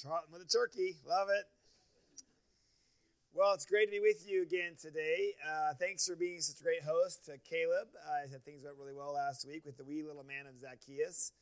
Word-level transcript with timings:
Trotting 0.00 0.30
with 0.30 0.42
a 0.42 0.46
turkey. 0.46 0.94
Love 1.08 1.26
it. 1.28 1.42
Well, 3.34 3.52
it's 3.52 3.66
great 3.66 3.86
to 3.86 3.90
be 3.90 3.98
with 3.98 4.22
you 4.28 4.44
again 4.44 4.78
today. 4.80 5.34
Uh, 5.42 5.74
thanks 5.74 6.06
for 6.06 6.14
being 6.14 6.40
such 6.40 6.60
a 6.60 6.62
great 6.62 6.84
host 6.86 7.26
to 7.26 7.32
Caleb. 7.42 7.88
Uh, 8.06 8.22
I 8.22 8.28
said 8.30 8.44
things 8.44 8.62
went 8.62 8.76
really 8.78 8.94
well 8.94 9.12
last 9.12 9.44
week 9.44 9.66
with 9.66 9.76
the 9.76 9.82
wee 9.82 10.04
little 10.06 10.22
man 10.22 10.46
of 10.46 10.54
Zacchaeus. 10.60 11.32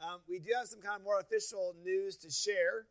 Um, 0.00 0.20
we 0.26 0.38
do 0.38 0.52
have 0.56 0.68
some 0.68 0.80
kind 0.80 0.96
of 0.96 1.04
more 1.04 1.20
official 1.20 1.74
news 1.84 2.16
to 2.24 2.30
share. 2.30 2.86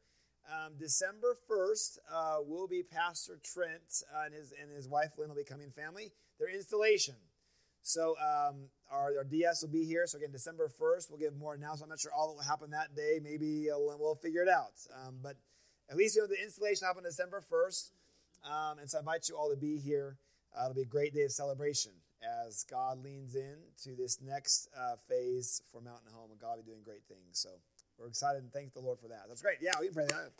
Um, 0.53 0.73
December 0.77 1.35
1st 1.49 1.97
uh, 2.13 2.37
will 2.45 2.67
be 2.67 2.83
Pastor 2.83 3.39
Trent 3.41 4.05
uh, 4.13 4.25
and, 4.25 4.35
his, 4.35 4.53
and 4.61 4.69
his 4.69 4.87
wife 4.87 5.17
Lynn 5.17 5.29
will 5.29 5.35
be 5.35 5.43
coming 5.43 5.71
family. 5.71 6.11
Their 6.37 6.53
installation. 6.53 7.15
So 7.87 8.15
um, 8.19 8.67
our, 8.91 9.13
our, 9.17 9.23
DS 9.23 9.61
will 9.61 9.69
be 9.69 9.85
here. 9.85 10.05
So 10.07 10.17
again, 10.17 10.33
December 10.33 10.67
1st, 10.67 11.09
we'll 11.09 11.19
give 11.19 11.37
more 11.37 11.53
announcements. 11.53 11.83
I'm 11.83 11.89
not 11.89 11.99
sure 12.01 12.11
all 12.11 12.27
that 12.27 12.35
will 12.35 12.43
happen 12.43 12.71
that 12.71 12.93
day. 12.97 13.21
Maybe 13.23 13.71
uh, 13.71 13.77
we'll 13.77 14.19
figure 14.21 14.41
it 14.41 14.49
out. 14.49 14.73
Um, 14.93 15.19
but 15.23 15.37
at 15.89 15.95
least 15.95 16.17
you 16.17 16.21
know 16.21 16.27
the 16.27 16.43
installation 16.43 16.85
happened 16.85 17.05
December 17.05 17.41
1st. 17.49 17.91
Um, 18.43 18.79
and 18.79 18.89
so 18.89 18.97
I 18.97 18.99
invite 18.99 19.29
you 19.29 19.37
all 19.37 19.49
to 19.49 19.55
be 19.55 19.77
here. 19.77 20.17
Uh, 20.53 20.65
it'll 20.65 20.75
be 20.75 20.81
a 20.81 20.85
great 20.85 21.13
day 21.13 21.23
of 21.23 21.31
celebration 21.31 21.93
as 22.45 22.65
God 22.69 23.01
leans 23.01 23.35
in 23.35 23.55
to 23.83 23.95
this 23.95 24.19
next 24.21 24.67
uh, 24.77 24.95
phase 25.07 25.61
for 25.71 25.79
Mountain 25.79 26.11
Home, 26.13 26.31
and 26.31 26.41
God 26.41 26.57
will 26.57 26.63
be 26.63 26.71
doing 26.71 26.83
great 26.83 27.03
things. 27.07 27.39
So 27.39 27.51
we're 27.97 28.07
excited 28.07 28.43
and 28.43 28.51
thank 28.51 28.73
the 28.73 28.81
Lord 28.81 28.99
for 28.99 29.07
that. 29.07 29.23
That's 29.29 29.41
great. 29.41 29.59
Yeah, 29.61 29.71
we 29.79 29.85
can 29.87 29.95
pray 29.95 30.07
that. 30.07 30.31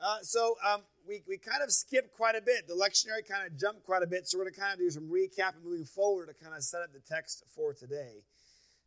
Uh, 0.00 0.18
so 0.22 0.54
um, 0.66 0.82
we, 1.06 1.22
we 1.26 1.38
kind 1.38 1.62
of 1.62 1.72
skipped 1.72 2.12
quite 2.16 2.36
a 2.36 2.40
bit. 2.40 2.68
The 2.68 2.74
lectionary 2.74 3.26
kind 3.28 3.46
of 3.46 3.58
jumped 3.58 3.84
quite 3.84 4.02
a 4.02 4.06
bit. 4.06 4.28
So 4.28 4.38
we're 4.38 4.44
going 4.44 4.54
to 4.54 4.60
kind 4.60 4.72
of 4.72 4.78
do 4.78 4.90
some 4.90 5.08
recap 5.08 5.56
and 5.56 5.64
moving 5.64 5.84
forward 5.84 6.28
to 6.28 6.34
kind 6.34 6.54
of 6.54 6.62
set 6.62 6.82
up 6.82 6.92
the 6.92 7.00
text 7.00 7.42
for 7.54 7.72
today. 7.72 8.22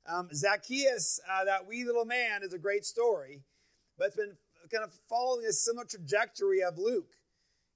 Um, 0.07 0.29
Zacchaeus, 0.33 1.19
uh, 1.29 1.45
that 1.45 1.67
wee 1.67 1.83
little 1.83 2.05
man, 2.05 2.41
is 2.43 2.53
a 2.53 2.59
great 2.59 2.85
story, 2.85 3.41
but 3.97 4.07
it's 4.07 4.15
been 4.15 4.35
kind 4.71 4.83
of 4.83 4.91
following 5.09 5.45
a 5.45 5.53
similar 5.53 5.85
trajectory 5.85 6.63
of 6.63 6.77
Luke. 6.77 7.11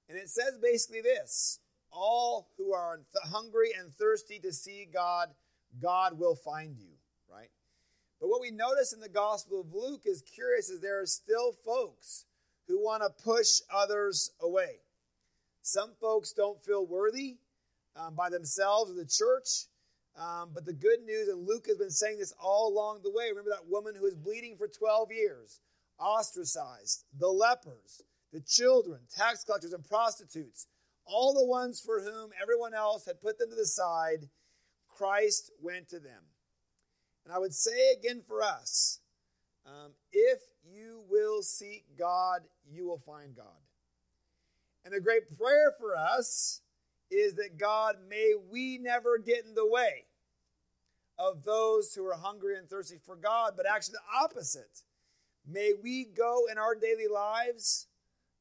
And 0.08 0.18
it 0.18 0.28
says 0.28 0.58
basically 0.60 1.02
this 1.02 1.60
all 1.92 2.48
who 2.58 2.74
are 2.74 3.00
hungry 3.24 3.70
and 3.78 3.92
thirsty 3.94 4.38
to 4.40 4.52
see 4.52 4.86
God, 4.92 5.28
God 5.80 6.18
will 6.18 6.34
find 6.34 6.76
you, 6.76 6.90
right? 7.30 7.48
But 8.20 8.28
what 8.28 8.40
we 8.40 8.50
notice 8.50 8.92
in 8.92 9.00
the 9.00 9.08
Gospel 9.08 9.60
of 9.60 9.72
Luke 9.72 10.02
is 10.04 10.22
curious 10.22 10.68
is 10.68 10.80
there 10.80 11.00
are 11.00 11.06
still 11.06 11.52
folks 11.64 12.26
who 12.68 12.82
want 12.82 13.02
to 13.02 13.24
push 13.24 13.60
others 13.72 14.30
away. 14.40 14.76
Some 15.62 15.92
folks 16.00 16.32
don't 16.32 16.62
feel 16.62 16.86
worthy 16.86 17.36
um, 17.96 18.14
by 18.14 18.30
themselves 18.30 18.90
or 18.90 18.94
the 18.94 19.06
church. 19.06 19.66
Um, 20.18 20.50
but 20.54 20.64
the 20.64 20.72
good 20.72 21.02
news, 21.04 21.28
and 21.28 21.46
Luke 21.46 21.66
has 21.66 21.76
been 21.76 21.90
saying 21.90 22.18
this 22.18 22.32
all 22.40 22.72
along 22.72 23.00
the 23.02 23.10
way. 23.10 23.28
Remember 23.28 23.50
that 23.50 23.68
woman 23.68 23.94
who 23.94 24.04
was 24.04 24.14
bleeding 24.14 24.56
for 24.56 24.66
12 24.66 25.12
years, 25.12 25.60
ostracized, 25.98 27.04
the 27.18 27.28
lepers, 27.28 28.02
the 28.32 28.40
children, 28.40 29.00
tax 29.14 29.44
collectors, 29.44 29.74
and 29.74 29.84
prostitutes, 29.84 30.68
all 31.04 31.34
the 31.34 31.44
ones 31.44 31.80
for 31.80 32.00
whom 32.00 32.30
everyone 32.40 32.72
else 32.74 33.04
had 33.04 33.20
put 33.20 33.38
them 33.38 33.50
to 33.50 33.56
the 33.56 33.66
side, 33.66 34.28
Christ 34.88 35.50
went 35.60 35.88
to 35.90 36.00
them. 36.00 36.22
And 37.24 37.34
I 37.34 37.38
would 37.38 37.54
say 37.54 37.92
again 37.92 38.22
for 38.26 38.42
us 38.42 39.00
um, 39.66 39.92
if 40.12 40.40
you 40.64 41.02
will 41.10 41.42
seek 41.42 41.84
God, 41.98 42.40
you 42.70 42.86
will 42.86 43.02
find 43.04 43.34
God. 43.36 43.46
And 44.84 44.94
the 44.94 45.00
great 45.00 45.36
prayer 45.36 45.74
for 45.78 45.96
us 45.96 46.60
is 47.10 47.34
that 47.34 47.58
God, 47.58 47.96
may 48.08 48.34
we 48.50 48.78
never 48.78 49.18
get 49.18 49.44
in 49.44 49.54
the 49.54 49.66
way 49.66 50.06
of 51.18 51.44
those 51.44 51.94
who 51.94 52.04
are 52.04 52.16
hungry 52.16 52.56
and 52.56 52.68
thirsty 52.68 52.98
for 53.04 53.16
God, 53.16 53.54
but 53.56 53.66
actually 53.68 53.94
the 53.94 54.24
opposite. 54.24 54.82
May 55.46 55.72
we 55.80 56.04
go 56.04 56.46
in 56.50 56.58
our 56.58 56.74
daily 56.74 57.08
lives 57.12 57.86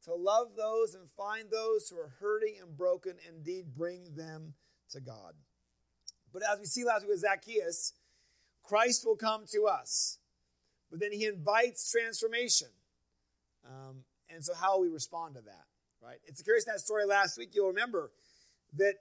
to 0.04 0.14
love 0.14 0.50
those 0.56 0.94
and 0.94 1.10
find 1.10 1.50
those 1.50 1.90
who 1.90 1.98
are 1.98 2.14
hurting 2.20 2.56
and 2.62 2.78
broken, 2.78 3.14
and 3.28 3.38
indeed 3.38 3.74
bring 3.76 4.16
them 4.16 4.54
to 4.92 5.00
God. 5.00 5.34
But 6.32 6.44
as 6.44 6.60
we 6.60 6.66
see 6.66 6.84
last 6.84 7.02
week 7.02 7.12
with 7.12 7.22
Zacchaeus, 7.22 7.94
Christ 8.64 9.06
will 9.06 9.16
come 9.16 9.46
to 9.52 9.66
us. 9.66 10.20
But 10.92 11.00
then 11.00 11.12
he 11.12 11.26
invites 11.26 11.92
transformation. 11.92 12.68
Um, 13.66 14.04
and 14.30 14.44
so, 14.44 14.54
how 14.54 14.80
we 14.80 14.90
respond 14.90 15.36
to 15.36 15.42
that? 15.42 15.66
Right? 16.02 16.18
It's 16.26 16.42
curious 16.42 16.66
in 16.66 16.74
that 16.74 16.80
story 16.80 17.06
last 17.06 17.38
week. 17.38 17.50
You'll 17.54 17.70
remember 17.70 18.12
that 18.78 18.96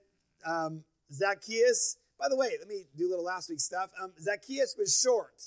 um, 0.46 0.84
Zacchaeus, 1.12 1.96
by 2.18 2.28
the 2.28 2.36
way, 2.36 2.50
let 2.58 2.68
me 2.68 2.86
do 2.96 3.06
a 3.06 3.10
little 3.10 3.24
last 3.24 3.50
week 3.50 3.60
stuff. 3.60 3.90
Um, 4.00 4.12
Zacchaeus 4.20 4.74
was 4.78 4.98
short, 4.98 5.42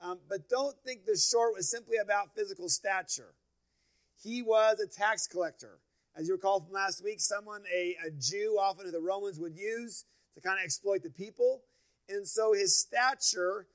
um, 0.00 0.18
but 0.28 0.48
don't 0.48 0.76
think 0.84 1.04
the 1.04 1.16
short 1.16 1.54
was 1.54 1.70
simply 1.70 1.96
about 1.98 2.34
physical 2.34 2.68
stature. 2.68 3.34
He 4.22 4.42
was 4.42 4.80
a 4.80 4.86
tax 4.86 5.26
collector. 5.26 5.78
As 6.16 6.28
you 6.28 6.34
recall 6.34 6.60
from 6.60 6.72
last 6.72 7.04
week, 7.04 7.20
someone, 7.20 7.62
a, 7.74 7.96
a 8.06 8.10
Jew, 8.10 8.56
often 8.58 8.86
who 8.86 8.90
the 8.90 9.00
Romans 9.00 9.38
would 9.38 9.56
use 9.56 10.06
to 10.34 10.40
kind 10.40 10.58
of 10.58 10.64
exploit 10.64 11.02
the 11.02 11.10
people. 11.10 11.62
And 12.08 12.26
so 12.26 12.54
his 12.54 12.78
stature 12.78 13.66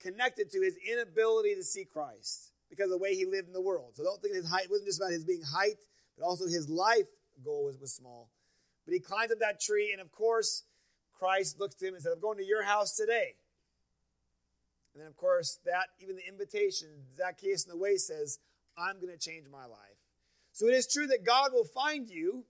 connected 0.00 0.50
to 0.52 0.60
his 0.60 0.76
inability 0.90 1.54
to 1.54 1.62
see 1.62 1.84
Christ 1.84 2.52
because 2.70 2.86
of 2.86 2.90
the 2.90 2.98
way 2.98 3.14
he 3.14 3.24
lived 3.24 3.48
in 3.48 3.54
the 3.54 3.60
world. 3.60 3.92
So 3.94 4.04
don't 4.04 4.20
think 4.20 4.34
his 4.34 4.48
height 4.48 4.66
wasn't 4.70 4.88
just 4.88 5.00
about 5.00 5.12
his 5.12 5.24
being 5.24 5.42
height, 5.42 5.76
but 6.18 6.24
also 6.24 6.46
his 6.46 6.68
life 6.68 7.06
goal 7.44 7.64
was, 7.64 7.78
was 7.78 7.92
small. 7.92 8.30
But 8.84 8.94
he 8.94 9.00
climbs 9.00 9.32
up 9.32 9.38
that 9.40 9.60
tree, 9.60 9.90
and 9.92 10.00
of 10.00 10.12
course, 10.12 10.64
Christ 11.18 11.58
looks 11.58 11.74
to 11.76 11.88
him 11.88 11.94
and 11.94 12.02
says, 12.02 12.12
I'm 12.12 12.20
going 12.20 12.38
to 12.38 12.44
your 12.44 12.62
house 12.62 12.94
today. 12.94 13.34
And 14.94 15.02
then, 15.02 15.08
of 15.08 15.16
course, 15.16 15.58
that 15.66 15.88
even 16.00 16.16
the 16.16 16.26
invitation, 16.26 16.88
Zacchaeus 17.16 17.64
in 17.64 17.70
the 17.70 17.76
way 17.76 17.96
says, 17.96 18.38
I'm 18.78 19.00
going 19.00 19.12
to 19.12 19.18
change 19.18 19.46
my 19.50 19.64
life. 19.66 19.78
So 20.52 20.66
it 20.66 20.74
is 20.74 20.86
true 20.86 21.06
that 21.08 21.24
God 21.24 21.50
will 21.52 21.64
find 21.64 22.08
you, 22.08 22.44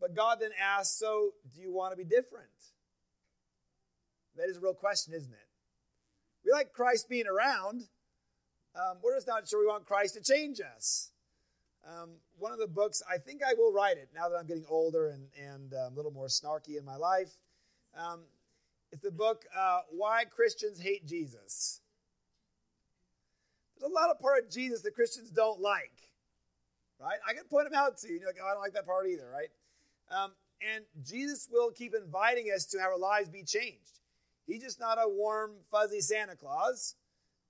but 0.00 0.14
God 0.14 0.38
then 0.40 0.50
asks, 0.60 0.98
So 0.98 1.30
do 1.54 1.60
you 1.62 1.72
want 1.72 1.92
to 1.92 1.96
be 1.96 2.04
different? 2.04 2.48
That 4.36 4.48
is 4.48 4.56
a 4.56 4.60
real 4.60 4.74
question, 4.74 5.14
isn't 5.14 5.32
it? 5.32 5.43
We 6.44 6.52
like 6.52 6.72
Christ 6.72 7.08
being 7.08 7.26
around. 7.26 7.84
Um, 8.74 8.98
we're 9.02 9.14
just 9.16 9.26
not 9.26 9.48
sure 9.48 9.60
we 9.60 9.66
want 9.66 9.86
Christ 9.86 10.14
to 10.14 10.20
change 10.20 10.60
us. 10.60 11.10
Um, 11.86 12.10
one 12.38 12.52
of 12.52 12.58
the 12.58 12.66
books, 12.66 13.02
I 13.10 13.18
think 13.18 13.40
I 13.42 13.54
will 13.54 13.72
write 13.72 13.98
it 13.98 14.08
now 14.14 14.28
that 14.28 14.36
I'm 14.36 14.46
getting 14.46 14.64
older 14.68 15.08
and, 15.08 15.28
and 15.38 15.72
um, 15.74 15.92
a 15.92 15.96
little 15.96 16.10
more 16.10 16.26
snarky 16.26 16.78
in 16.78 16.84
my 16.84 16.96
life. 16.96 17.32
Um, 17.96 18.20
it's 18.90 19.02
the 19.02 19.10
book, 19.10 19.44
uh, 19.56 19.80
Why 19.90 20.24
Christians 20.24 20.80
Hate 20.80 21.06
Jesus. 21.06 21.80
There's 23.78 23.90
a 23.90 23.94
lot 23.94 24.10
of 24.10 24.18
part 24.18 24.44
of 24.44 24.50
Jesus 24.50 24.82
that 24.82 24.94
Christians 24.94 25.30
don't 25.30 25.60
like, 25.60 25.92
right? 27.00 27.18
I 27.28 27.34
can 27.34 27.44
point 27.44 27.70
them 27.70 27.78
out 27.78 27.98
to 27.98 28.08
you. 28.08 28.18
You're 28.20 28.28
like, 28.28 28.38
oh, 28.42 28.46
I 28.46 28.52
don't 28.52 28.62
like 28.62 28.74
that 28.74 28.86
part 28.86 29.06
either, 29.08 29.28
right? 29.30 29.48
Um, 30.10 30.32
and 30.74 30.84
Jesus 31.04 31.48
will 31.50 31.70
keep 31.70 31.94
inviting 31.94 32.46
us 32.54 32.66
to 32.66 32.78
have 32.78 32.88
our 32.88 32.98
lives 32.98 33.28
be 33.28 33.42
changed. 33.42 34.00
He's 34.46 34.62
just 34.62 34.80
not 34.80 34.98
a 34.98 35.08
warm, 35.08 35.52
fuzzy 35.70 36.00
Santa 36.00 36.36
Claus. 36.36 36.96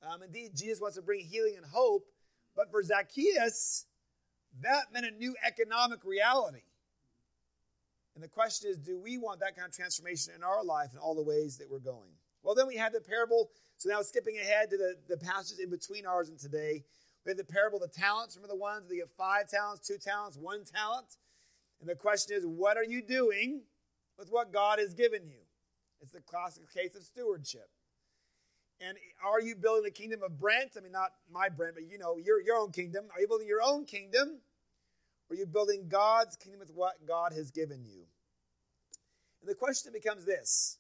Um, 0.03 0.23
indeed, 0.23 0.53
Jesus 0.55 0.81
wants 0.81 0.97
to 0.97 1.03
bring 1.03 1.21
healing 1.21 1.55
and 1.57 1.67
hope. 1.67 2.07
But 2.57 2.71
for 2.71 2.83
Zacchaeus, 2.83 3.87
that 4.63 4.93
meant 4.93 5.07
a 5.07 5.11
new 5.11 5.35
economic 5.45 6.05
reality. 6.05 6.63
And 8.15 8.23
the 8.23 8.29
question 8.29 8.71
is 8.71 8.79
do 8.79 8.99
we 8.99 9.19
want 9.19 9.41
that 9.41 9.57
kind 9.57 9.67
of 9.67 9.75
transformation 9.75 10.35
in 10.37 10.45
our 10.45 10.65
life 10.65 10.91
in 10.93 10.99
all 10.99 11.15
the 11.15 11.23
ways 11.23 11.59
that 11.59 11.71
we're 11.71 11.81
going? 11.81 12.13
Well, 12.43 12.55
then 12.55 12.67
we 12.67 12.77
had 12.77 12.93
the 12.93 13.01
parable. 13.01 13.51
So 13.77 13.89
now 13.89 14.03
skipping 14.03 14.37
ahead 14.37 14.71
to 14.71 14.77
the, 14.77 14.97
the 15.09 15.17
passages 15.17 15.59
in 15.59 15.71
between 15.71 16.07
ours 16.07 16.29
and 16.29 16.39
today, 16.39 16.85
we 17.25 17.31
had 17.31 17.39
the 17.39 17.45
parable 17.45 17.83
of 17.83 17.91
the 17.91 17.99
talents. 17.99 18.37
Remember 18.37 18.55
the 18.55 18.61
ones 18.61 18.89
that 18.89 18.95
get 18.95 19.09
five 19.17 19.49
talents, 19.49 19.87
two 19.87 19.99
talents, 19.99 20.37
one 20.37 20.65
talent? 20.65 21.17
And 21.81 21.89
the 21.89 21.95
question 21.95 22.37
is, 22.37 22.47
what 22.47 22.77
are 22.77 22.85
you 22.85 23.03
doing 23.03 23.63
with 24.19 24.29
what 24.31 24.53
God 24.53 24.79
has 24.79 24.95
given 24.95 25.27
you? 25.27 25.44
It's 26.05 26.13
the 26.13 26.21
classic 26.21 26.71
case 26.71 26.95
of 26.95 27.03
stewardship. 27.03 27.67
And 28.79 28.99
are 29.25 29.41
you 29.41 29.57
building 29.57 29.85
the 29.85 29.91
kingdom 29.91 30.21
of 30.23 30.39
Brent? 30.39 30.73
I 30.77 30.81
mean, 30.81 30.93
not 30.93 31.13
my 31.33 31.49
Brent, 31.49 31.77
but 31.77 31.91
you 31.91 31.97
know, 31.97 32.19
your, 32.19 32.43
your 32.43 32.59
own 32.59 32.73
kingdom. 32.73 33.07
Are 33.15 33.21
you 33.23 33.27
building 33.27 33.49
your 33.49 33.63
own 33.65 33.87
kingdom? 33.87 34.41
Or 35.31 35.35
are 35.35 35.39
you 35.39 35.47
building 35.47 35.87
God's 35.89 36.37
kingdom 36.37 36.61
with 36.61 36.73
what 36.75 37.07
God 37.09 37.33
has 37.33 37.51
given 37.51 37.87
you? 37.87 38.05
And 39.41 39.49
the 39.49 39.55
question 39.55 39.93
becomes 39.95 40.27
this 40.27 40.77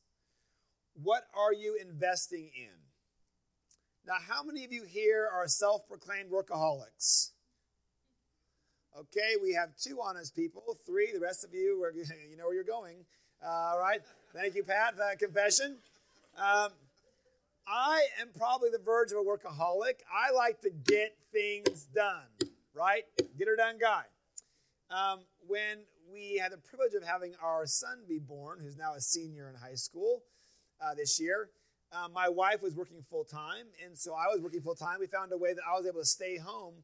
What 0.93 1.22
are 1.34 1.54
you 1.54 1.78
investing 1.81 2.50
in? 2.54 2.76
Now, 4.06 4.16
how 4.28 4.43
many 4.43 4.66
of 4.66 4.72
you 4.75 4.84
here 4.84 5.26
are 5.32 5.49
self 5.49 5.88
proclaimed 5.88 6.31
workaholics? 6.31 7.31
Okay, 8.94 9.37
we 9.43 9.54
have 9.54 9.70
two 9.76 10.00
honest 10.02 10.37
people, 10.37 10.78
three. 10.84 11.12
The 11.14 11.20
rest 11.20 11.44
of 11.44 11.54
you, 11.54 11.82
you 12.31 12.37
know 12.37 12.44
where 12.44 12.54
you're 12.54 12.64
going. 12.64 13.06
Uh, 13.43 13.49
all 13.49 13.81
right. 13.81 14.02
Thank 14.34 14.56
you, 14.56 14.64
Pat, 14.64 14.94
for 14.94 14.98
that 14.98 15.20
confession. 15.20 15.76
Um, 16.36 16.70
I 17.69 18.02
am 18.20 18.31
probably 18.36 18.69
the 18.69 18.81
verge 18.84 19.12
of 19.12 19.19
a 19.19 19.20
workaholic. 19.20 20.02
I 20.12 20.32
like 20.34 20.60
to 20.62 20.70
get 20.70 21.16
things 21.32 21.86
done, 21.94 22.26
right? 22.75 23.04
Get 23.38 23.46
her 23.46 23.54
done 23.54 23.76
guy. 23.81 24.02
Um, 24.90 25.20
when 25.46 25.84
we 26.12 26.36
had 26.42 26.50
the 26.50 26.58
privilege 26.58 26.94
of 26.94 27.04
having 27.06 27.34
our 27.40 27.64
son 27.64 27.98
be 28.08 28.19
born, 28.19 28.58
who's 28.60 28.76
now 28.76 28.94
a 28.94 29.00
senior 29.00 29.48
in 29.48 29.54
high 29.54 29.76
school 29.76 30.25
uh, 30.80 30.94
this 30.96 31.20
year, 31.20 31.50
uh, 31.92 32.08
my 32.12 32.28
wife 32.28 32.60
was 32.60 32.75
working 32.75 33.04
full 33.08 33.25
time, 33.25 33.66
and 33.87 33.96
so 33.96 34.14
I 34.14 34.26
was 34.34 34.40
working 34.42 34.62
full 34.62 34.75
time. 34.75 34.98
We 34.98 35.06
found 35.06 35.32
a 35.32 35.38
way 35.38 35.54
that 35.54 35.62
I 35.62 35.78
was 35.78 35.87
able 35.87 36.00
to 36.00 36.06
stay 36.06 36.38
home 36.38 36.75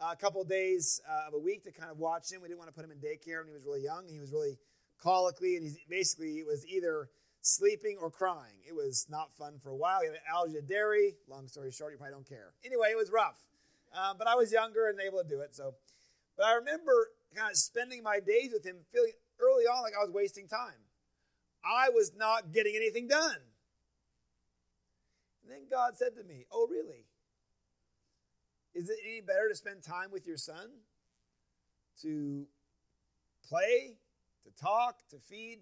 uh, 0.00 0.10
a 0.12 0.16
couple 0.16 0.42
of 0.42 0.48
days 0.48 1.00
uh, 1.10 1.26
of 1.26 1.34
a 1.34 1.38
week 1.38 1.64
to 1.64 1.72
kind 1.72 1.90
of 1.90 1.98
watch 1.98 2.30
him. 2.30 2.40
We 2.40 2.46
didn't 2.46 2.60
want 2.60 2.68
to 2.68 2.74
put 2.74 2.84
him 2.84 2.92
in 2.92 2.98
daycare 2.98 3.38
when 3.38 3.48
he 3.48 3.52
was 3.52 3.64
really 3.66 3.82
young. 3.82 4.04
And 4.06 4.14
he 4.14 4.20
was 4.20 4.30
really 4.30 4.58
colically, 5.02 5.56
and 5.56 5.66
he 5.66 5.76
basically 5.88 6.42
was 6.44 6.66
either 6.66 7.08
sleeping 7.42 7.96
or 8.00 8.10
crying. 8.10 8.60
It 8.66 8.74
was 8.74 9.06
not 9.08 9.34
fun 9.36 9.58
for 9.62 9.70
a 9.70 9.76
while. 9.76 10.00
He 10.02 10.08
had 10.08 10.52
to 10.52 10.62
dairy. 10.62 11.14
Long 11.28 11.48
story 11.48 11.70
short, 11.70 11.92
you 11.92 11.98
probably 11.98 12.14
don't 12.14 12.28
care. 12.28 12.52
Anyway, 12.64 12.88
it 12.90 12.96
was 12.96 13.10
rough, 13.10 13.38
um, 13.94 14.16
but 14.18 14.26
I 14.26 14.34
was 14.34 14.52
younger 14.52 14.88
and 14.88 15.00
able 15.00 15.22
to 15.22 15.28
do 15.28 15.40
it. 15.40 15.54
So, 15.54 15.74
but 16.36 16.46
I 16.46 16.54
remember 16.54 17.08
kind 17.34 17.50
of 17.50 17.56
spending 17.56 18.02
my 18.02 18.20
days 18.20 18.50
with 18.52 18.64
him, 18.64 18.76
feeling 18.92 19.12
early 19.40 19.64
on 19.64 19.82
like 19.82 19.94
I 19.98 20.04
was 20.04 20.12
wasting 20.12 20.48
time. 20.48 20.78
I 21.64 21.90
was 21.90 22.12
not 22.16 22.52
getting 22.52 22.74
anything 22.76 23.08
done. 23.08 23.36
And 25.42 25.52
then 25.52 25.66
God 25.70 25.96
said 25.96 26.16
to 26.16 26.24
me, 26.24 26.46
Oh, 26.50 26.66
really? 26.70 27.06
Is 28.74 28.88
it 28.88 28.98
any 29.04 29.20
better 29.20 29.48
to 29.48 29.54
spend 29.54 29.82
time 29.82 30.10
with 30.12 30.26
your 30.26 30.36
son? 30.36 30.70
To 32.02 32.46
play, 33.48 33.96
to 34.44 34.62
talk, 34.62 34.98
to 35.10 35.18
feed? 35.18 35.60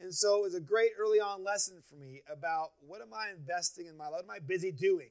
And 0.00 0.14
so 0.14 0.38
it 0.38 0.42
was 0.42 0.54
a 0.54 0.60
great 0.60 0.90
early 0.98 1.20
on 1.20 1.44
lesson 1.44 1.80
for 1.88 1.96
me 1.96 2.22
about 2.30 2.70
what 2.80 3.00
am 3.00 3.14
I 3.14 3.30
investing 3.36 3.86
in 3.86 3.96
my 3.96 4.04
life? 4.04 4.22
What 4.24 4.24
am 4.24 4.30
I 4.30 4.38
busy 4.46 4.72
doing? 4.72 5.10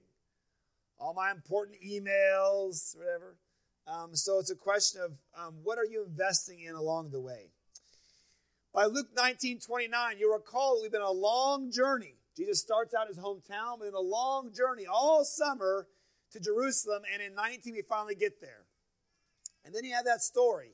All 1.00 1.13
my 1.13 1.31
important 1.31 1.77
emails, 1.81 2.95
whatever. 2.97 3.38
Um, 3.88 4.15
so 4.15 4.39
it's 4.39 4.51
a 4.51 4.55
question 4.55 5.01
of 5.01 5.11
um, 5.38 5.55
what 5.63 5.77
are 5.77 5.85
you 5.85 6.03
investing 6.03 6.61
in 6.61 6.75
along 6.75 7.11
the 7.11 7.19
way? 7.19 7.50
By 8.73 8.85
Luke 8.85 9.09
19 9.15 9.59
29, 9.59 10.15
you'll 10.19 10.33
recall 10.33 10.79
we've 10.81 10.91
been 10.91 11.01
a 11.01 11.11
long 11.11 11.71
journey. 11.71 12.15
Jesus 12.35 12.59
starts 12.59 12.94
out 12.94 13.07
his 13.07 13.19
hometown, 13.19 13.79
but 13.79 13.88
in 13.88 13.94
a 13.94 14.00
long 14.00 14.51
journey 14.53 14.85
all 14.91 15.23
summer 15.23 15.88
to 16.31 16.39
Jerusalem, 16.39 17.03
and 17.11 17.21
in 17.21 17.35
19 17.35 17.73
we 17.73 17.83
finally 17.83 18.15
get 18.15 18.41
there. 18.41 18.65
And 19.65 19.73
then 19.73 19.85
you 19.85 19.94
have 19.94 20.05
that 20.05 20.21
story. 20.21 20.71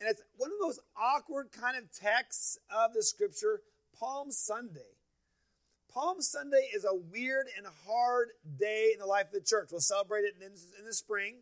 And 0.00 0.08
it's 0.08 0.22
one 0.36 0.50
of 0.50 0.58
those 0.60 0.78
awkward 0.96 1.50
kind 1.52 1.76
of 1.76 1.84
texts 1.92 2.58
of 2.70 2.92
the 2.94 3.02
scripture, 3.02 3.60
Palm 3.98 4.30
Sunday. 4.30 4.94
Palm 5.92 6.20
Sunday 6.20 6.68
is 6.74 6.84
a 6.84 6.94
weird 6.94 7.46
and 7.56 7.66
hard 7.86 8.28
day 8.58 8.90
in 8.92 9.00
the 9.00 9.06
life 9.06 9.26
of 9.26 9.32
the 9.32 9.40
church. 9.40 9.68
We'll 9.72 9.80
celebrate 9.80 10.22
it 10.22 10.34
in, 10.40 10.84
the 10.84 10.94
spring. 10.94 11.36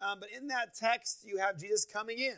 Um, 0.00 0.20
but 0.20 0.30
in 0.30 0.48
that 0.48 0.74
text, 0.74 1.24
you 1.24 1.38
have 1.38 1.58
Jesus 1.58 1.84
coming 1.84 2.18
in 2.18 2.36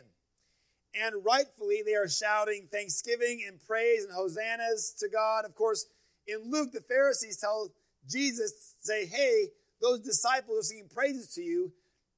and 1.03 1.25
rightfully 1.25 1.83
they 1.85 1.95
are 1.95 2.07
shouting 2.07 2.67
thanksgiving 2.71 3.43
and 3.47 3.59
praise 3.67 4.03
and 4.03 4.13
hosannas 4.13 4.95
to 4.99 5.09
God. 5.09 5.45
Of 5.45 5.55
course, 5.55 5.85
in 6.27 6.51
Luke, 6.51 6.71
the 6.71 6.81
Pharisees 6.81 7.37
tell 7.37 7.71
Jesus, 8.09 8.75
say, 8.81 9.05
hey, 9.05 9.47
those 9.81 9.99
disciples 9.99 10.59
are 10.59 10.63
singing 10.63 10.89
praises 10.93 11.33
to 11.35 11.41
you. 11.41 11.71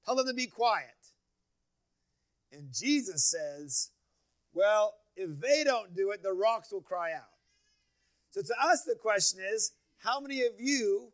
Tell 0.06 0.16
them 0.16 0.28
to 0.28 0.33
be 0.33 0.48
quiet. 0.48 0.88
And 2.51 2.71
Jesus 2.73 3.25
says, 3.25 3.91
well, 4.53 4.95
if 5.15 5.39
they 5.39 5.63
don't 5.63 5.95
do 5.95 6.11
it, 6.11 6.23
the 6.23 6.33
rocks 6.33 6.71
will 6.71 6.81
cry 6.81 7.13
out. 7.13 7.23
So 8.31 8.41
to 8.41 8.53
us, 8.61 8.83
the 8.83 8.95
question 8.95 9.39
is, 9.53 9.71
how 9.99 10.19
many 10.19 10.41
of 10.44 10.53
you 10.59 11.11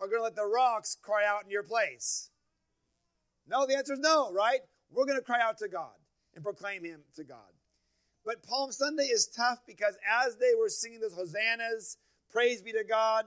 are 0.00 0.08
going 0.08 0.20
to 0.20 0.24
let 0.24 0.36
the 0.36 0.46
rocks 0.46 0.96
cry 1.00 1.24
out 1.26 1.44
in 1.44 1.50
your 1.50 1.62
place? 1.62 2.30
No, 3.46 3.66
the 3.66 3.76
answer 3.76 3.94
is 3.94 3.98
no, 3.98 4.32
right? 4.32 4.60
We're 4.90 5.06
going 5.06 5.18
to 5.18 5.24
cry 5.24 5.40
out 5.40 5.58
to 5.58 5.68
God 5.68 5.92
and 6.34 6.44
proclaim 6.44 6.84
him 6.84 7.00
to 7.16 7.24
God. 7.24 7.38
But 8.24 8.42
Palm 8.42 8.70
Sunday 8.72 9.04
is 9.04 9.26
tough 9.26 9.58
because 9.66 9.96
as 10.24 10.36
they 10.36 10.54
were 10.58 10.68
singing 10.68 11.00
those 11.00 11.14
hosannas, 11.14 11.98
praise 12.30 12.62
be 12.62 12.72
to 12.72 12.84
God, 12.84 13.26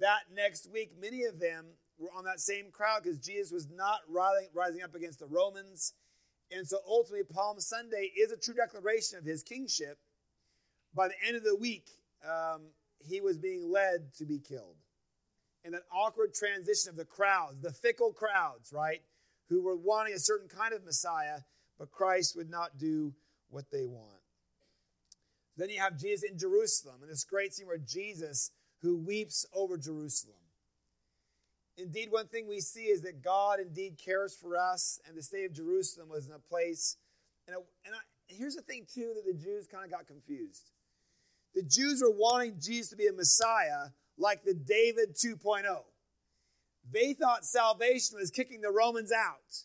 that 0.00 0.20
next 0.34 0.70
week, 0.72 0.92
many 1.00 1.24
of 1.24 1.38
them 1.38 1.66
were 1.98 2.08
on 2.16 2.24
that 2.24 2.40
same 2.40 2.70
crowd 2.72 3.02
because 3.02 3.18
Jesus 3.18 3.52
was 3.52 3.68
not 3.68 4.00
rising 4.08 4.82
up 4.82 4.94
against 4.94 5.18
the 5.18 5.26
Romans. 5.26 5.92
And 6.50 6.66
so 6.66 6.78
ultimately, 6.86 7.24
Palm 7.24 7.60
Sunday 7.60 8.10
is 8.16 8.32
a 8.32 8.36
true 8.36 8.54
declaration 8.54 9.18
of 9.18 9.24
his 9.24 9.42
kingship. 9.42 9.98
By 10.94 11.08
the 11.08 11.14
end 11.26 11.36
of 11.36 11.44
the 11.44 11.56
week, 11.56 11.86
um, 12.24 12.62
he 13.06 13.20
was 13.20 13.36
being 13.36 13.70
led 13.70 14.14
to 14.18 14.24
be 14.24 14.38
killed. 14.38 14.76
And 15.64 15.74
that 15.74 15.82
awkward 15.92 16.32
transition 16.34 16.90
of 16.90 16.96
the 16.96 17.04
crowds, 17.04 17.60
the 17.60 17.72
fickle 17.72 18.12
crowds, 18.12 18.72
right, 18.72 19.02
who 19.48 19.62
were 19.62 19.76
wanting 19.76 20.14
a 20.14 20.18
certain 20.18 20.48
kind 20.48 20.72
of 20.72 20.84
Messiah, 20.84 21.40
but 21.78 21.90
Christ 21.90 22.36
would 22.36 22.50
not 22.50 22.78
do 22.78 23.12
what 23.50 23.70
they 23.70 23.84
want. 23.84 24.22
Then 25.56 25.70
you 25.70 25.80
have 25.80 25.98
Jesus 25.98 26.30
in 26.30 26.38
Jerusalem, 26.38 26.96
and 27.02 27.10
this 27.10 27.24
great 27.24 27.52
scene 27.52 27.66
where 27.66 27.78
Jesus, 27.78 28.52
who 28.80 28.96
weeps 28.96 29.44
over 29.52 29.76
Jerusalem. 29.76 30.36
Indeed, 31.78 32.10
one 32.10 32.26
thing 32.26 32.48
we 32.48 32.60
see 32.60 32.86
is 32.86 33.02
that 33.02 33.22
God 33.22 33.60
indeed 33.60 33.98
cares 34.04 34.34
for 34.34 34.56
us, 34.56 35.00
and 35.06 35.16
the 35.16 35.22
state 35.22 35.44
of 35.44 35.52
Jerusalem 35.52 36.08
was 36.08 36.26
in 36.26 36.32
a 36.32 36.38
place. 36.38 36.96
And, 37.46 37.56
it, 37.56 37.64
and 37.86 37.94
I, 37.94 37.98
here's 38.26 38.56
the 38.56 38.62
thing, 38.62 38.84
too, 38.92 39.12
that 39.14 39.24
the 39.24 39.38
Jews 39.38 39.68
kind 39.68 39.84
of 39.84 39.90
got 39.90 40.08
confused. 40.08 40.72
The 41.54 41.62
Jews 41.62 42.02
were 42.02 42.10
wanting 42.10 42.56
Jesus 42.60 42.90
to 42.90 42.96
be 42.96 43.06
a 43.06 43.12
Messiah 43.12 43.90
like 44.18 44.44
the 44.44 44.54
David 44.54 45.14
2.0. 45.14 45.64
They 46.90 47.12
thought 47.12 47.44
salvation 47.44 48.18
was 48.18 48.30
kicking 48.30 48.60
the 48.60 48.70
Romans 48.70 49.12
out. 49.12 49.64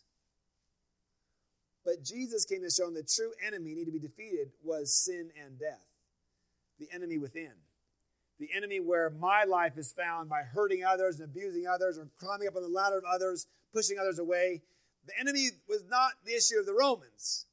But 1.84 2.02
Jesus 2.02 2.44
came 2.44 2.62
to 2.62 2.70
show 2.70 2.86
them 2.86 2.94
the 2.94 3.02
true 3.02 3.32
enemy 3.44 3.74
need 3.74 3.86
to 3.86 3.92
be 3.92 3.98
defeated 3.98 4.52
was 4.62 4.94
sin 4.94 5.30
and 5.44 5.58
death. 5.58 5.84
The 6.78 6.88
enemy 6.92 7.18
within. 7.18 7.52
The 8.40 8.48
enemy 8.54 8.80
where 8.80 9.10
my 9.10 9.44
life 9.44 9.78
is 9.78 9.92
found 9.92 10.28
by 10.28 10.42
hurting 10.42 10.84
others 10.84 11.20
and 11.20 11.28
abusing 11.28 11.66
others 11.66 11.98
or 11.98 12.08
climbing 12.18 12.48
up 12.48 12.56
on 12.56 12.62
the 12.62 12.68
ladder 12.68 12.98
of 12.98 13.04
others, 13.04 13.46
pushing 13.72 13.98
others 13.98 14.18
away. 14.18 14.62
The 15.06 15.18
enemy 15.18 15.50
was 15.68 15.84
not 15.88 16.12
the 16.24 16.32
issue 16.32 16.58
of 16.58 16.66
the 16.66 16.74
Romans. 16.74 17.46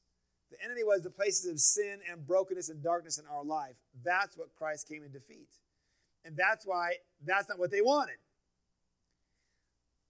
The 0.51 0.63
enemy 0.63 0.83
was 0.83 1.01
the 1.01 1.09
places 1.09 1.49
of 1.49 1.59
sin 1.59 1.99
and 2.11 2.25
brokenness 2.25 2.69
and 2.69 2.83
darkness 2.83 3.19
in 3.19 3.25
our 3.31 3.43
life. 3.43 3.75
That's 4.03 4.37
what 4.37 4.55
Christ 4.57 4.89
came 4.89 5.01
to 5.03 5.09
defeat. 5.09 5.49
And 6.25 6.35
that's 6.35 6.65
why 6.65 6.93
that's 7.25 7.47
not 7.47 7.59
what 7.59 7.71
they 7.71 7.81
wanted. 7.81 8.17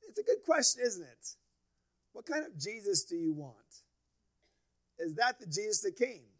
It's 0.07 0.17
a 0.17 0.23
good 0.23 0.43
question, 0.45 0.83
isn't 0.85 1.03
it? 1.03 1.35
What 2.13 2.25
kind 2.25 2.45
of 2.45 2.57
Jesus 2.57 3.03
do 3.03 3.15
you 3.15 3.33
want? 3.33 3.55
Is 4.99 5.15
that 5.15 5.39
the 5.39 5.45
Jesus 5.45 5.81
that 5.81 5.95
came? 5.95 6.30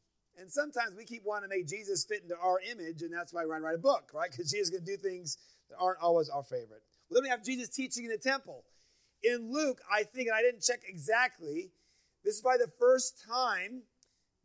And 0.42 0.52
sometimes 0.52 0.96
we 0.98 1.06
keep 1.06 1.22
wanting 1.24 1.50
to 1.50 1.56
make 1.56 1.68
Jesus 1.68 2.04
fit 2.04 2.24
into 2.24 2.36
our 2.36 2.60
image, 2.72 3.04
and 3.04 3.14
that's 3.14 3.32
why 3.32 3.46
we 3.46 3.52
write 3.52 3.76
a 3.76 3.78
book, 3.78 4.10
right? 4.12 4.32
Because 4.32 4.50
Jesus 4.50 4.70
is 4.70 4.72
going 4.72 4.84
to 4.84 4.92
do 4.92 4.98
things 4.98 5.38
that 5.70 5.78
aren't 5.80 6.00
always 6.02 6.30
our 6.30 6.42
favorite. 6.42 6.82
Well, 7.10 7.22
then 7.22 7.24
we 7.24 7.30
have 7.30 7.44
Jesus 7.44 7.70
teaching 7.70 8.06
in 8.06 8.10
the 8.10 8.18
temple. 8.18 8.64
In 9.22 9.54
Luke, 9.54 9.78
I 9.90 10.02
think, 10.02 10.30
and 10.30 10.36
I 10.36 10.42
didn't 10.42 10.64
check 10.64 10.80
exactly, 10.88 11.70
this 12.26 12.36
is 12.36 12.42
probably 12.42 12.66
the 12.66 12.72
first 12.80 13.24
time 13.30 13.84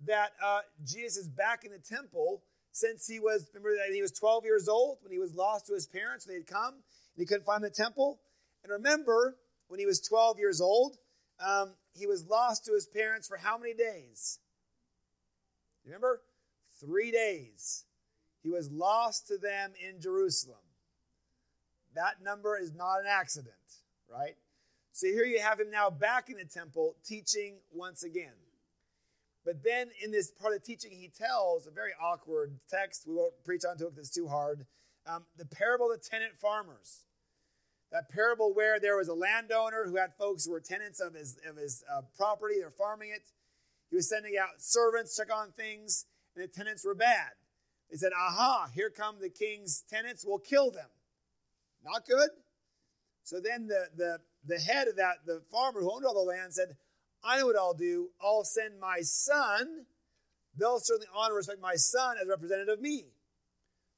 that 0.04 0.32
uh, 0.44 0.60
Jesus 0.84 1.16
is 1.16 1.28
back 1.28 1.64
in 1.64 1.72
the 1.72 1.78
temple 1.78 2.42
since 2.72 3.06
he 3.06 3.18
was, 3.18 3.48
remember 3.54 3.74
that 3.76 3.94
he 3.94 4.02
was 4.02 4.12
12 4.12 4.44
years 4.44 4.68
old 4.68 4.98
when 5.02 5.12
he 5.12 5.18
was 5.18 5.34
lost 5.34 5.66
to 5.68 5.72
his 5.72 5.86
parents, 5.86 6.26
when 6.26 6.34
they 6.34 6.40
had 6.40 6.46
come, 6.46 6.74
and 6.74 7.16
he 7.16 7.24
couldn't 7.24 7.46
find 7.46 7.64
the 7.64 7.70
temple. 7.70 8.20
And 8.62 8.70
remember, 8.70 9.38
when 9.68 9.80
he 9.80 9.86
was 9.86 10.00
12 10.02 10.38
years 10.38 10.60
old, 10.60 10.98
um, 11.40 11.72
he 11.94 12.06
was 12.06 12.26
lost 12.26 12.66
to 12.66 12.74
his 12.74 12.86
parents 12.86 13.26
for 13.26 13.38
how 13.38 13.56
many 13.56 13.72
days? 13.72 14.40
Remember? 15.86 16.20
Three 16.80 17.10
days. 17.10 17.84
He 18.42 18.50
was 18.50 18.70
lost 18.70 19.28
to 19.28 19.38
them 19.38 19.72
in 19.82 20.00
Jerusalem. 20.00 20.58
That 21.94 22.22
number 22.22 22.58
is 22.58 22.74
not 22.74 23.00
an 23.00 23.06
accident, 23.08 23.54
right? 24.12 24.36
So 24.92 25.06
here 25.06 25.24
you 25.24 25.40
have 25.40 25.58
him 25.58 25.70
now 25.70 25.88
back 25.88 26.28
in 26.28 26.36
the 26.36 26.44
temple 26.44 26.96
teaching 27.04 27.56
once 27.72 28.02
again. 28.02 28.34
But 29.44 29.62
then 29.62 29.88
in 30.02 30.10
this 30.10 30.30
part 30.30 30.54
of 30.54 30.62
teaching, 30.62 30.90
he 30.90 31.08
tells 31.08 31.66
a 31.66 31.70
very 31.70 31.92
awkward 32.00 32.58
text. 32.68 33.04
We 33.06 33.14
won't 33.14 33.32
preach 33.44 33.64
onto 33.64 33.86
it 33.86 33.94
because 33.94 34.08
it's 34.08 34.16
too 34.16 34.26
hard. 34.26 34.66
Um, 35.06 35.24
the 35.36 35.46
parable 35.46 35.90
of 35.90 36.02
the 36.02 36.08
tenant 36.08 36.32
farmers. 36.40 37.04
That 37.92 38.10
parable 38.10 38.52
where 38.52 38.80
there 38.80 38.96
was 38.96 39.08
a 39.08 39.14
landowner 39.14 39.84
who 39.86 39.96
had 39.96 40.14
folks 40.18 40.44
who 40.44 40.50
were 40.50 40.60
tenants 40.60 40.98
of 40.98 41.14
his, 41.14 41.38
of 41.48 41.56
his 41.56 41.84
uh, 41.90 42.02
property, 42.16 42.56
they're 42.58 42.70
farming 42.70 43.10
it. 43.14 43.22
He 43.90 43.96
was 43.96 44.08
sending 44.08 44.34
out 44.40 44.48
servants, 44.58 45.16
to 45.16 45.22
check 45.22 45.34
on 45.34 45.52
things, 45.52 46.06
and 46.34 46.44
the 46.44 46.48
tenants 46.48 46.84
were 46.84 46.94
bad. 46.94 47.30
They 47.90 47.96
said, 47.96 48.12
Aha, 48.16 48.70
here 48.74 48.90
come 48.90 49.16
the 49.20 49.30
king's 49.30 49.84
tenants, 49.88 50.24
we'll 50.26 50.38
kill 50.38 50.70
them. 50.70 50.88
Not 51.84 52.04
good. 52.06 52.30
So 53.22 53.40
then 53.40 53.68
the, 53.68 53.86
the, 53.96 54.18
the 54.46 54.58
head 54.58 54.88
of 54.88 54.96
that, 54.96 55.18
the 55.24 55.42
farmer 55.50 55.80
who 55.80 55.92
owned 55.92 56.04
all 56.04 56.14
the 56.14 56.20
land, 56.20 56.52
said, 56.52 56.76
I 57.24 57.38
know 57.38 57.46
what 57.46 57.56
I'll 57.56 57.74
do. 57.74 58.10
I'll 58.22 58.44
send 58.44 58.78
my 58.80 58.98
son. 59.00 59.86
They'll 60.56 60.80
certainly 60.80 61.08
honor 61.14 61.30
and 61.30 61.36
respect 61.36 61.60
my 61.60 61.74
son 61.74 62.16
as 62.20 62.28
representative 62.28 62.74
of 62.74 62.80
me. 62.80 63.06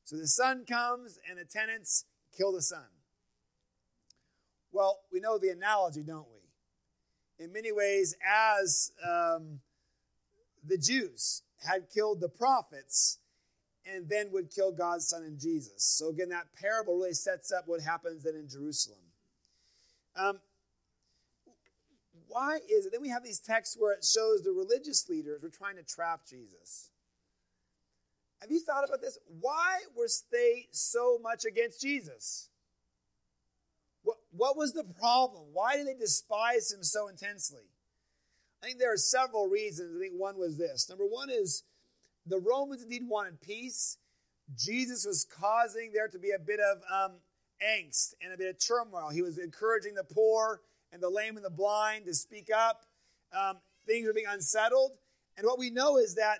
So 0.05 0.17
the 0.17 0.27
son 0.27 0.65
comes, 0.67 1.19
and 1.29 1.39
the 1.39 1.45
tenants 1.45 2.05
kill 2.37 2.53
the 2.53 2.63
son. 2.63 2.87
Well, 4.73 5.01
we 5.13 5.21
know 5.21 5.39
the 5.39 5.51
analogy, 5.51 6.03
don't 6.03 6.27
we? 6.29 7.45
In 7.45 7.53
many 7.53 7.73
ways, 7.73 8.15
as 8.27 8.93
um, 9.07 9.61
the 10.69 10.79
Jews 10.79 11.43
had 11.67 11.91
killed 11.93 12.21
the 12.21 12.29
prophets, 12.29 13.19
and 13.85 14.09
then 14.09 14.31
would 14.33 14.51
kill 14.51 14.71
God's 14.71 15.09
son 15.09 15.25
in 15.25 15.39
Jesus. 15.39 15.83
So 15.83 16.11
again, 16.11 16.29
that 16.29 16.47
parable 16.61 16.97
really 16.97 17.15
sets 17.15 17.51
up 17.51 17.65
what 17.67 17.81
happens 17.81 18.23
then 18.23 18.35
in 18.35 18.49
Jerusalem. 18.49 18.99
Um, 20.15 20.41
why 22.29 22.59
is 22.71 22.87
it? 22.87 22.93
Then 22.93 23.01
we 23.01 23.09
have 23.09 23.25
these 23.25 23.41
texts 23.41 23.77
where 23.79 23.93
it 23.93 24.05
shows 24.05 24.43
the 24.43 24.53
religious 24.53 25.09
leaders 25.09 25.43
were 25.43 25.49
trying 25.49 25.77
to 25.77 25.83
trap 25.83 26.21
Jesus. 26.29 26.91
Have 28.41 28.51
you 28.51 28.61
thought 28.61 28.85
about 28.85 29.01
this? 29.01 29.19
Why 29.41 29.79
were 29.97 30.09
they 30.31 30.69
so 30.71 31.19
much 31.23 31.45
against 31.45 31.81
Jesus? 31.81 32.51
What, 34.03 34.19
what 34.31 34.57
was 34.57 34.75
the 34.75 34.85
problem? 34.85 35.45
Why 35.53 35.77
did 35.77 35.87
they 35.87 35.95
despise 35.95 36.71
him 36.71 36.83
so 36.83 37.09
intensely? 37.09 37.65
I 38.63 38.67
think 38.67 38.79
there 38.79 38.93
are 38.93 38.99
several 38.99 39.49
reasons. 39.49 39.97
I 39.97 40.01
think 40.01 40.15
one 40.17 40.37
was 40.37 40.59
this. 40.59 40.89
Number 40.89 41.05
one 41.05 41.31
is 41.31 41.63
the 42.27 42.39
Romans 42.39 42.83
indeed 42.83 43.03
wanted 43.07 43.41
peace. 43.41 43.99
Jesus 44.57 45.07
was 45.07 45.25
causing 45.25 45.93
there 45.93 46.09
to 46.09 46.19
be 46.19 46.31
a 46.31 46.39
bit 46.39 46.59
of 46.61 46.79
um, 46.93 47.17
angst 47.65 48.15
and 48.23 48.33
a 48.33 48.37
bit 48.37 48.49
of 48.49 48.65
turmoil. 48.65 49.11
He 49.11 49.23
was 49.23 49.39
encouraging 49.39 49.95
the 49.95 50.05
poor 50.05 50.61
and 50.93 51.03
the 51.03 51.09
lame 51.09 51.37
and 51.37 51.45
the 51.45 51.51
blind 51.51 52.07
to 52.07 52.15
speak 52.15 52.49
up. 52.55 52.85
Um, 53.39 53.59
things 53.87 54.07
were 54.07 54.13
being 54.13 54.27
unsettled. 54.29 54.93
And 55.37 55.47
what 55.47 55.59
we 55.59 55.71
know 55.71 55.99
is 55.99 56.15
that 56.17 56.39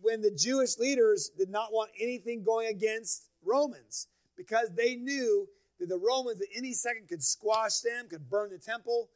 when 0.00 0.22
the 0.22 0.30
Jewish 0.30 0.78
leaders 0.78 1.30
did 1.36 1.50
not 1.50 1.72
want 1.72 1.90
anything 2.00 2.42
going 2.42 2.68
against 2.68 3.28
Romans, 3.44 4.08
because 4.36 4.70
they 4.74 4.96
knew 4.96 5.46
that 5.78 5.88
the 5.88 5.98
Romans 5.98 6.40
at 6.40 6.48
any 6.56 6.72
second 6.72 7.08
could 7.08 7.22
squash 7.22 7.80
them, 7.80 8.08
could 8.08 8.28
burn 8.28 8.50
the 8.50 8.58
temple, 8.58 9.10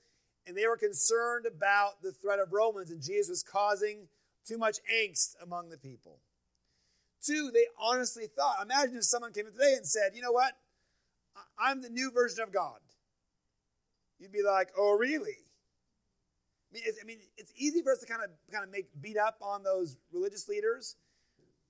and 0.47 0.57
they 0.57 0.67
were 0.67 0.77
concerned 0.77 1.47
about 1.47 2.03
the 2.03 2.13
threat 2.13 2.39
of 2.39 2.53
Romans, 2.53 2.91
and 2.91 3.01
Jesus 3.01 3.29
was 3.29 3.43
causing 3.43 4.09
too 4.47 4.59
much 4.59 4.79
angst 4.93 5.37
among 5.43 5.71
the 5.71 5.79
people. 5.79 6.19
Two, 7.25 7.51
they 7.53 7.65
honestly 7.81 8.27
thought, 8.27 8.57
imagine 8.63 8.97
if 8.97 9.05
someone 9.05 9.33
came 9.33 9.47
in 9.47 9.53
today 9.53 9.75
and 9.77 9.87
said, 9.87 10.13
you 10.15 10.21
know 10.21 10.33
what? 10.33 10.53
I'm 11.59 11.81
the 11.81 11.89
new 11.89 12.11
version 12.11 12.43
of 12.43 12.53
God. 12.53 12.79
You'd 14.19 14.33
be 14.33 14.43
like, 14.43 14.69
oh, 14.79 14.93
really? 14.93 15.39
I 16.71 16.75
mean, 16.75 16.83
it's, 16.87 16.99
I 17.03 17.07
mean, 17.07 17.19
it's 17.37 17.53
easy 17.57 17.83
for 17.83 17.93
us 17.93 17.99
to 18.01 18.07
kind 18.07 18.23
of 18.23 18.31
kind 18.53 18.65
of 18.65 18.71
make 18.71 18.89
beat 19.01 19.17
up 19.17 19.39
on 19.41 19.63
those 19.63 19.97
religious 20.13 20.49
leaders, 20.49 20.97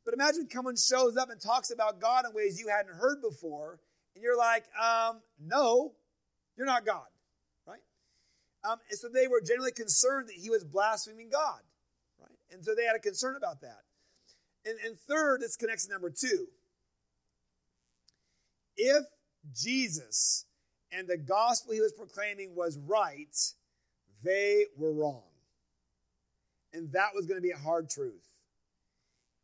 but 0.04 0.14
imagine 0.14 0.48
someone 0.50 0.76
shows 0.76 1.16
up 1.16 1.30
and 1.30 1.40
talks 1.40 1.70
about 1.70 2.00
God 2.00 2.24
in 2.26 2.34
ways 2.34 2.58
you 2.58 2.68
hadn't 2.68 2.94
heard 2.94 3.20
before, 3.22 3.78
and 4.14 4.22
you're 4.22 4.36
like, 4.36 4.64
um, 4.80 5.20
no, 5.40 5.92
you're 6.56 6.66
not 6.66 6.84
God? 6.84 7.06
Um, 8.64 8.78
and 8.88 8.98
so 8.98 9.08
they 9.08 9.28
were 9.28 9.42
generally 9.42 9.72
concerned 9.72 10.28
that 10.28 10.36
he 10.36 10.48
was 10.48 10.64
blaspheming 10.64 11.28
God, 11.30 11.60
right? 12.18 12.38
And 12.50 12.64
so 12.64 12.74
they 12.74 12.84
had 12.84 12.96
a 12.96 13.00
concern 13.00 13.36
about 13.36 13.60
that. 13.60 13.82
And, 14.64 14.78
and 14.84 14.98
third, 14.98 15.42
this 15.42 15.56
connects 15.56 15.86
to 15.86 15.92
number 15.92 16.10
two. 16.10 16.46
If 18.76 19.04
Jesus 19.54 20.46
and 20.90 21.06
the 21.06 21.18
gospel 21.18 21.74
he 21.74 21.80
was 21.80 21.92
proclaiming 21.92 22.54
was 22.54 22.78
right, 22.78 23.36
they 24.22 24.64
were 24.78 24.92
wrong. 24.92 25.22
And 26.72 26.90
that 26.92 27.10
was 27.14 27.26
going 27.26 27.36
to 27.36 27.42
be 27.42 27.50
a 27.50 27.58
hard 27.58 27.90
truth. 27.90 28.26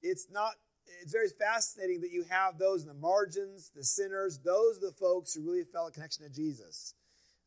It's 0.02 0.28
not, 0.32 0.54
it's 1.02 1.12
very 1.12 1.28
fascinating 1.28 2.00
that 2.00 2.10
you 2.10 2.24
have 2.30 2.58
those 2.58 2.82
in 2.82 2.88
the 2.88 2.94
margins, 2.94 3.70
the 3.76 3.84
sinners, 3.84 4.38
those 4.38 4.78
are 4.78 4.86
the 4.86 4.92
folks 4.98 5.34
who 5.34 5.42
really 5.42 5.64
felt 5.64 5.90
a 5.90 5.92
connection 5.92 6.24
to 6.24 6.32
Jesus. 6.32 6.94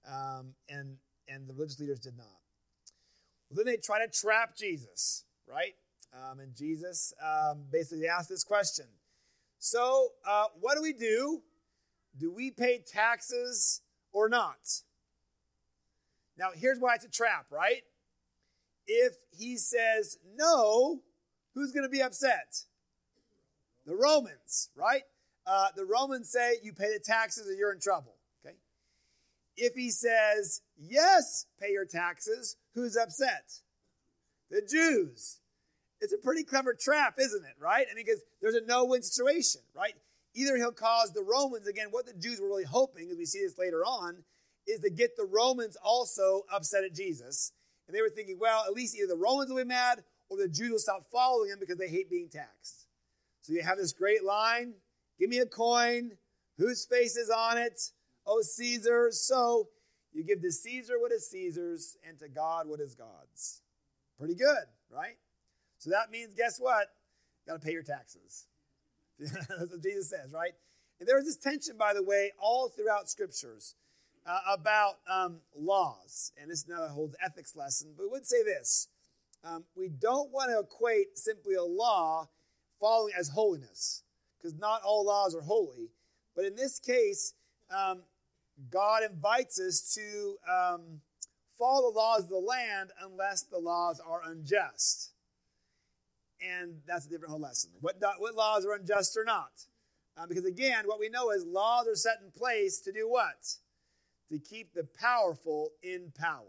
Um, 0.08 0.54
and, 0.70 0.98
and 1.28 1.48
the 1.48 1.54
religious 1.54 1.80
leaders 1.80 2.00
did 2.00 2.18
not. 2.18 2.28
Well, 3.50 3.58
then 3.58 3.66
they 3.66 3.78
try 3.78 4.06
to 4.06 4.12
trap 4.12 4.56
Jesus, 4.56 5.26
right? 5.48 5.74
Um, 6.14 6.40
and 6.40 6.56
Jesus 6.56 7.14
um, 7.22 7.64
basically 7.72 8.08
asked 8.08 8.30
this 8.30 8.44
question 8.44 8.86
So, 9.60 10.10
uh, 10.28 10.46
what 10.60 10.76
do 10.76 10.82
we 10.82 10.94
do? 10.94 11.42
Do 12.18 12.32
we 12.32 12.52
pay 12.52 12.84
taxes 12.86 13.82
or 14.12 14.30
not? 14.30 14.82
Now, 16.38 16.50
here's 16.56 16.80
why 16.80 16.96
it's 16.96 17.06
a 17.06 17.10
trap, 17.10 17.48
right? 17.52 17.84
If 18.86 19.14
he 19.32 19.58
says 19.58 20.18
no, 20.36 21.02
who's 21.54 21.72
going 21.72 21.84
to 21.84 21.90
be 21.90 22.02
upset? 22.02 22.66
The 23.86 23.96
Romans, 23.96 24.70
right? 24.76 25.04
Uh, 25.46 25.68
the 25.76 25.86
Romans 25.86 26.30
say 26.30 26.56
you 26.64 26.74
pay 26.74 26.92
the 26.94 27.04
taxes 27.04 27.50
or 27.50 27.54
you're 27.54 27.74
in 27.74 27.80
trouble. 27.80 28.13
If 29.56 29.76
he 29.76 29.90
says 29.90 30.62
yes, 30.78 31.46
pay 31.60 31.72
your 31.72 31.86
taxes, 31.86 32.58
who's 32.74 32.98
upset? 32.98 33.52
The 34.50 34.62
Jews. 34.62 35.40
It's 36.02 36.14
a 36.14 36.18
pretty 36.18 36.44
clever 36.44 36.74
trap, 36.74 37.16
isn't 37.20 37.46
it? 37.46 37.56
Right? 37.60 37.86
I 37.90 37.96
mean, 37.96 38.06
because 38.06 38.22
there's 38.42 38.56
a 38.56 38.66
no-win 38.66 39.02
situation, 39.02 39.62
right? 39.76 39.94
Either 40.36 40.58
he'll 40.58 40.72
cause 40.72 41.12
the 41.14 41.24
Romans, 41.24 41.68
again, 41.68 41.88
what 41.92 42.06
the 42.06 42.14
Jews 42.14 42.42
were 42.42 42.48
really 42.48 42.64
hoping, 42.64 43.10
as 43.12 43.18
we 43.18 43.26
see 43.26 43.40
this 43.40 43.58
later 43.58 43.84
on, 43.86 44.18
is 44.68 44.80
to 44.80 44.90
get 44.90 45.16
the 45.16 45.26
Romans 45.26 45.78
also 45.84 46.44
upset 46.52 46.84
at 46.84 46.94
Jesus. 46.94 47.52
And 47.88 47.96
they 47.96 48.02
were 48.02 48.10
thinking, 48.10 48.38
well, 48.40 48.64
at 48.66 48.74
least 48.74 48.96
either 48.96 49.08
the 49.08 49.18
Romans 49.18 49.50
will 49.50 49.58
be 49.58 49.64
mad 49.64 50.04
or 50.30 50.38
the 50.38 50.48
Jews 50.48 50.72
will 50.72 50.80
stop 50.80 51.06
following 51.12 51.50
him 51.50 51.60
because 51.60 51.78
they 51.78 51.90
hate 51.90 52.10
being 52.10 52.30
taxed. 52.30 52.88
So 53.42 53.54
you 53.54 53.62
have 53.62 53.78
this 53.78 53.94
great 53.94 54.24
line 54.24 54.74
give 55.20 55.30
me 55.30 55.40
a 55.40 55.46
coin, 55.46 56.12
whose 56.58 56.86
face 56.86 57.16
is 57.16 57.30
on 57.30 57.58
it? 57.58 57.80
Oh, 58.26 58.42
Caesar. 58.42 59.10
So 59.12 59.70
you 60.14 60.24
give 60.24 60.42
to 60.42 60.52
Caesar 60.52 61.00
what 61.00 61.12
is 61.12 61.30
Caesar's 61.30 61.98
and 62.08 62.18
to 62.20 62.30
God 62.30 62.68
what 62.68 62.80
is 62.80 62.96
God's. 62.96 63.62
Pretty 64.18 64.36
good, 64.36 64.66
right? 64.90 65.18
So 65.80 65.90
that 65.90 66.12
means, 66.12 66.34
guess 66.36 66.60
what? 66.60 66.88
You 67.46 67.52
got 67.52 67.62
to 67.62 67.66
pay 67.66 67.74
your 67.74 67.84
taxes. 67.84 68.46
That's 69.20 69.72
what 69.72 69.84
Jesus 69.84 70.10
says, 70.10 70.32
right? 70.34 70.54
And 71.00 71.10
there 71.10 71.20
is 71.20 71.26
this 71.26 71.38
tension, 71.38 71.76
by 71.78 71.94
the 71.94 72.04
way, 72.04 72.32
all 72.40 72.70
throughout 72.70 73.10
scriptures 73.10 73.76
uh, 74.26 74.40
about 74.54 74.96
um, 75.10 75.40
laws. 75.58 76.32
And 76.42 76.50
this 76.50 76.68
now 76.68 76.88
holds 76.88 77.16
ethics 77.24 77.56
lesson, 77.56 77.94
but 77.98 78.04
we 78.04 78.10
would 78.10 78.26
say 78.26 78.44
this. 78.44 78.88
Um, 79.44 79.66
we 79.76 79.90
don't 79.90 80.32
want 80.32 80.52
to 80.52 80.60
equate 80.60 81.18
simply 81.18 81.56
a 81.56 81.64
law 81.64 82.30
following 82.80 83.14
as 83.18 83.30
holiness, 83.30 84.04
because 84.38 84.58
not 84.58 84.82
all 84.84 85.06
laws 85.06 85.36
are 85.36 85.42
holy. 85.42 85.90
But 86.36 86.46
in 86.46 86.56
this 86.56 86.80
case, 86.80 87.34
um, 87.70 88.04
God 88.70 89.04
invites 89.04 89.60
us 89.60 89.94
to 89.96 90.36
um, 90.52 91.02
follow 91.58 91.92
the 91.92 91.98
laws 91.98 92.24
of 92.24 92.30
the 92.30 92.38
land 92.38 92.92
unless 93.02 93.44
the 93.44 93.60
laws 93.60 94.02
are 94.06 94.22
unjust 94.26 95.14
and 96.44 96.76
that's 96.88 97.06
a 97.06 97.10
different 97.10 97.32
whole 97.32 97.40
lesson. 97.40 97.72
What, 97.82 97.96
what 98.18 98.36
laws 98.36 98.66
are 98.66 98.74
unjust 98.74 99.18
or 99.18 99.24
not? 99.24 99.52
Uh, 100.18 100.28
because 100.28 100.46
again, 100.46 100.86
what 100.86 101.00
we 101.00 101.10
know 101.10 101.32
is 101.32 101.46
laws 101.46 101.88
are 101.88 101.96
set 101.96 102.18
in 102.24 102.32
place 102.32 102.80
to 102.82 102.92
do 102.92 103.10
what? 103.10 103.56
To 104.32 104.40
keep 104.40 104.74
the 104.74 104.88
powerful 105.00 105.70
in 105.82 106.12
power, 106.16 106.44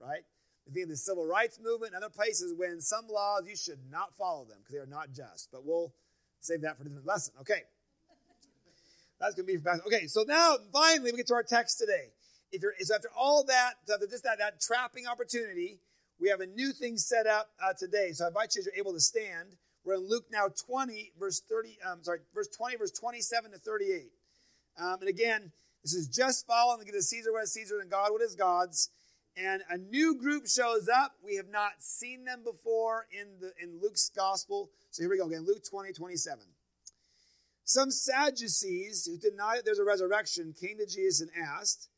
right? 0.00 0.22
We 0.66 0.72
think 0.72 0.88
the 0.88 0.96
civil 0.96 1.26
rights 1.26 1.58
movement 1.62 1.94
and 1.94 2.04
other 2.04 2.12
places 2.12 2.54
when 2.56 2.80
some 2.80 3.06
laws 3.08 3.42
you 3.46 3.56
should 3.56 3.80
not 3.90 4.16
follow 4.16 4.44
them 4.44 4.58
because 4.60 4.74
they 4.74 4.80
are 4.80 4.86
not 4.86 5.12
just. 5.12 5.48
But 5.52 5.64
we'll 5.64 5.92
save 6.40 6.62
that 6.62 6.76
for 6.76 6.82
a 6.82 6.86
different 6.86 7.06
lesson. 7.06 7.34
Okay. 7.40 7.62
That's 9.20 9.34
going 9.34 9.46
to 9.46 9.52
be 9.52 9.58
fast. 9.58 9.82
Okay, 9.86 10.06
so 10.06 10.24
now 10.26 10.56
finally 10.72 11.12
we 11.12 11.18
get 11.18 11.26
to 11.26 11.34
our 11.34 11.42
text 11.42 11.78
today. 11.78 12.08
If 12.52 12.62
you're 12.62 12.72
so 12.80 12.94
after 12.94 13.10
all 13.16 13.44
that, 13.44 13.74
after 13.92 14.06
just 14.06 14.24
that, 14.24 14.38
that 14.38 14.60
trapping 14.60 15.06
opportunity, 15.06 15.78
we 16.18 16.28
have 16.28 16.40
a 16.40 16.46
new 16.46 16.72
thing 16.72 16.96
set 16.96 17.26
up 17.26 17.50
uh, 17.62 17.74
today. 17.78 18.12
So 18.12 18.24
I 18.24 18.28
invite 18.28 18.54
you, 18.56 18.60
if 18.60 18.66
you're 18.66 18.80
able 18.80 18.92
to 18.92 19.00
stand. 19.00 19.56
We're 19.84 19.94
in 19.94 20.08
Luke 20.08 20.26
now 20.30 20.48
20, 20.66 21.12
verse 21.18 21.40
30, 21.48 21.78
um, 21.90 22.02
sorry, 22.02 22.18
verse 22.34 22.48
20, 22.48 22.76
verse 22.76 22.90
27 22.90 23.52
to 23.52 23.58
38. 23.58 24.10
Um, 24.78 24.96
and 25.00 25.08
again, 25.08 25.52
this 25.82 25.94
is 25.94 26.08
just 26.08 26.46
following 26.46 26.86
the 26.86 27.02
Caesar 27.02 27.32
what 27.32 27.44
is 27.44 27.52
Caesar 27.54 27.80
and 27.80 27.90
God 27.90 28.10
what 28.10 28.20
is 28.20 28.34
God's. 28.34 28.90
And 29.36 29.62
a 29.70 29.78
new 29.78 30.18
group 30.18 30.46
shows 30.46 30.88
up. 30.88 31.12
We 31.24 31.36
have 31.36 31.48
not 31.48 31.72
seen 31.78 32.24
them 32.24 32.42
before 32.44 33.06
in 33.12 33.28
the 33.40 33.52
in 33.62 33.80
Luke's 33.80 34.10
gospel. 34.14 34.70
So 34.90 35.02
here 35.02 35.10
we 35.10 35.16
go 35.16 35.26
again, 35.26 35.46
Luke 35.46 35.62
20, 35.64 35.92
27. 35.92 36.44
Some 37.70 37.92
Sadducees 37.92 39.06
who 39.06 39.16
deny 39.16 39.54
that 39.54 39.64
there's 39.64 39.78
a 39.78 39.84
resurrection 39.84 40.56
came 40.60 40.78
to 40.78 40.86
Jesus 40.86 41.20
and 41.20 41.30
asked, 41.40 41.88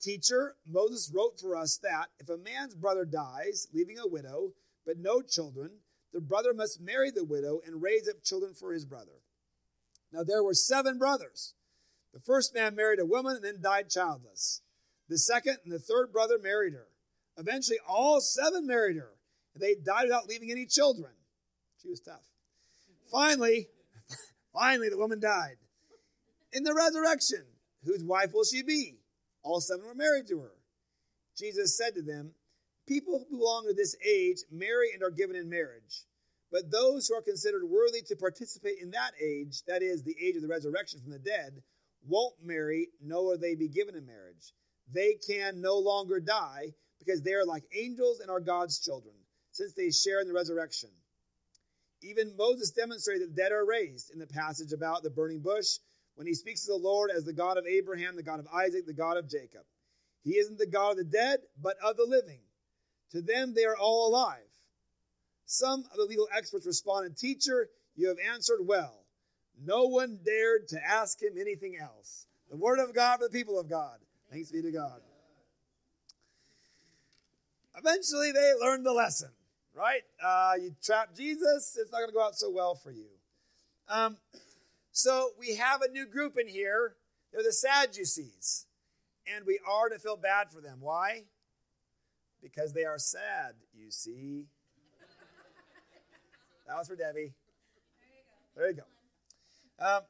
Teacher, 0.00 0.56
Moses 0.66 1.12
wrote 1.14 1.38
for 1.38 1.54
us 1.54 1.78
that 1.82 2.06
if 2.18 2.30
a 2.30 2.38
man's 2.38 2.74
brother 2.74 3.04
dies, 3.04 3.68
leaving 3.74 3.98
a 3.98 4.08
widow, 4.08 4.54
but 4.86 4.96
no 4.96 5.20
children, 5.20 5.70
the 6.14 6.20
brother 6.22 6.54
must 6.54 6.80
marry 6.80 7.10
the 7.10 7.26
widow 7.26 7.60
and 7.66 7.82
raise 7.82 8.08
up 8.08 8.22
children 8.22 8.54
for 8.54 8.72
his 8.72 8.86
brother. 8.86 9.20
Now 10.14 10.22
there 10.24 10.42
were 10.42 10.54
seven 10.54 10.96
brothers. 10.96 11.52
The 12.14 12.20
first 12.20 12.54
man 12.54 12.74
married 12.74 12.98
a 12.98 13.04
woman 13.04 13.36
and 13.36 13.44
then 13.44 13.60
died 13.60 13.90
childless. 13.90 14.62
The 15.10 15.18
second 15.18 15.58
and 15.62 15.74
the 15.74 15.78
third 15.78 16.10
brother 16.10 16.38
married 16.42 16.72
her. 16.72 16.88
Eventually, 17.36 17.78
all 17.86 18.22
seven 18.22 18.66
married 18.66 18.96
her, 18.96 19.12
and 19.52 19.62
they 19.62 19.74
died 19.74 20.04
without 20.04 20.26
leaving 20.26 20.50
any 20.50 20.64
children. 20.64 21.12
She 21.82 21.90
was 21.90 22.00
tough. 22.00 22.24
Finally, 23.10 23.68
finally, 24.52 24.88
the 24.88 24.98
woman 24.98 25.20
died. 25.20 25.56
In 26.52 26.64
the 26.64 26.74
resurrection, 26.74 27.44
whose 27.84 28.04
wife 28.04 28.32
will 28.32 28.44
she 28.44 28.62
be? 28.62 28.98
All 29.42 29.60
seven 29.60 29.86
were 29.86 29.94
married 29.94 30.28
to 30.28 30.40
her. 30.40 30.52
Jesus 31.36 31.76
said 31.76 31.94
to 31.94 32.02
them, 32.02 32.32
People 32.86 33.18
who 33.18 33.38
belong 33.38 33.66
to 33.66 33.74
this 33.74 33.96
age 34.06 34.38
marry 34.50 34.92
and 34.92 35.02
are 35.02 35.10
given 35.10 35.36
in 35.36 35.48
marriage. 35.48 36.04
But 36.50 36.70
those 36.70 37.08
who 37.08 37.14
are 37.14 37.22
considered 37.22 37.64
worthy 37.64 38.02
to 38.02 38.16
participate 38.16 38.78
in 38.80 38.90
that 38.90 39.12
age, 39.20 39.62
that 39.66 39.82
is, 39.82 40.02
the 40.02 40.16
age 40.20 40.36
of 40.36 40.42
the 40.42 40.48
resurrection 40.48 41.00
from 41.00 41.12
the 41.12 41.18
dead, 41.18 41.62
won't 42.06 42.34
marry, 42.42 42.88
nor 43.00 43.24
will 43.24 43.38
they 43.38 43.54
be 43.54 43.68
given 43.68 43.94
in 43.94 44.04
marriage. 44.04 44.52
They 44.92 45.14
can 45.26 45.60
no 45.60 45.78
longer 45.78 46.20
die 46.20 46.74
because 46.98 47.22
they 47.22 47.32
are 47.32 47.46
like 47.46 47.64
angels 47.74 48.20
and 48.20 48.30
are 48.30 48.40
God's 48.40 48.78
children, 48.80 49.14
since 49.52 49.72
they 49.72 49.90
share 49.90 50.20
in 50.20 50.28
the 50.28 50.34
resurrection. 50.34 50.90
Even 52.02 52.36
Moses 52.36 52.70
demonstrated 52.70 53.22
that 53.22 53.36
the 53.36 53.42
dead 53.42 53.52
are 53.52 53.64
raised 53.64 54.10
in 54.10 54.18
the 54.18 54.26
passage 54.26 54.72
about 54.72 55.02
the 55.02 55.10
burning 55.10 55.40
bush 55.40 55.78
when 56.14 56.26
he 56.26 56.34
speaks 56.34 56.64
to 56.64 56.72
the 56.72 56.78
Lord 56.78 57.10
as 57.10 57.24
the 57.24 57.32
God 57.32 57.58
of 57.58 57.66
Abraham, 57.66 58.16
the 58.16 58.22
God 58.22 58.40
of 58.40 58.48
Isaac, 58.52 58.86
the 58.86 58.92
God 58.92 59.16
of 59.16 59.28
Jacob. 59.28 59.62
He 60.24 60.32
isn't 60.32 60.58
the 60.58 60.66
God 60.66 60.92
of 60.92 60.96
the 60.98 61.04
dead, 61.04 61.40
but 61.60 61.76
of 61.82 61.96
the 61.96 62.06
living. 62.06 62.40
To 63.12 63.22
them, 63.22 63.54
they 63.54 63.64
are 63.64 63.76
all 63.76 64.08
alive. 64.08 64.38
Some 65.44 65.80
of 65.90 65.96
the 65.96 66.04
legal 66.04 66.28
experts 66.34 66.66
responded, 66.66 67.16
Teacher, 67.16 67.68
you 67.94 68.08
have 68.08 68.18
answered 68.32 68.60
well. 68.62 69.04
No 69.62 69.84
one 69.84 70.18
dared 70.24 70.68
to 70.68 70.78
ask 70.82 71.22
him 71.22 71.32
anything 71.38 71.76
else. 71.80 72.26
The 72.50 72.56
word 72.56 72.78
of 72.78 72.94
God 72.94 73.18
for 73.18 73.28
the 73.28 73.38
people 73.38 73.58
of 73.58 73.68
God. 73.68 73.98
Thanks 74.30 74.50
be 74.50 74.62
to 74.62 74.72
God. 74.72 75.00
Eventually, 77.76 78.32
they 78.32 78.52
learned 78.60 78.84
the 78.86 78.92
lesson, 78.92 79.30
right? 79.74 80.02
Uh, 80.22 80.52
you 80.60 80.74
trap 80.82 81.14
Jesus, 81.16 81.76
it's 81.80 81.90
not 81.92 81.98
going 81.98 82.10
to 82.10 82.14
go 82.14 82.22
out 82.22 82.36
so 82.36 82.50
well 82.50 82.74
for 82.74 82.90
you. 82.90 83.06
Um, 83.88 84.16
so 84.92 85.30
we 85.38 85.56
have 85.56 85.82
a 85.82 85.88
new 85.88 86.06
group 86.06 86.38
in 86.38 86.48
here. 86.48 86.94
They're 87.32 87.42
the 87.42 87.52
Sadducees. 87.52 88.66
And 89.32 89.46
we 89.46 89.60
are 89.66 89.88
to 89.88 89.98
feel 89.98 90.16
bad 90.16 90.50
for 90.50 90.60
them. 90.60 90.78
Why? 90.80 91.22
Because 92.42 92.72
they 92.72 92.84
are 92.84 92.98
sad, 92.98 93.54
you 93.72 93.90
see. 93.90 94.46
that 96.66 96.76
was 96.76 96.88
for 96.88 96.96
Debbie. 96.96 97.32
There 98.56 98.68
you 98.68 98.76
go. 98.76 98.82
Um, 99.78 100.02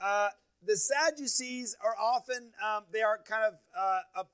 uh, 0.00 0.28
the 0.64 0.76
Sadducees 0.76 1.76
are 1.82 1.94
often, 1.98 2.50
um, 2.64 2.84
they 2.92 3.02
are 3.02 3.18
kind 3.18 3.44
of, 3.44 3.54
uh, 3.78 4.00
a, 4.16 4.24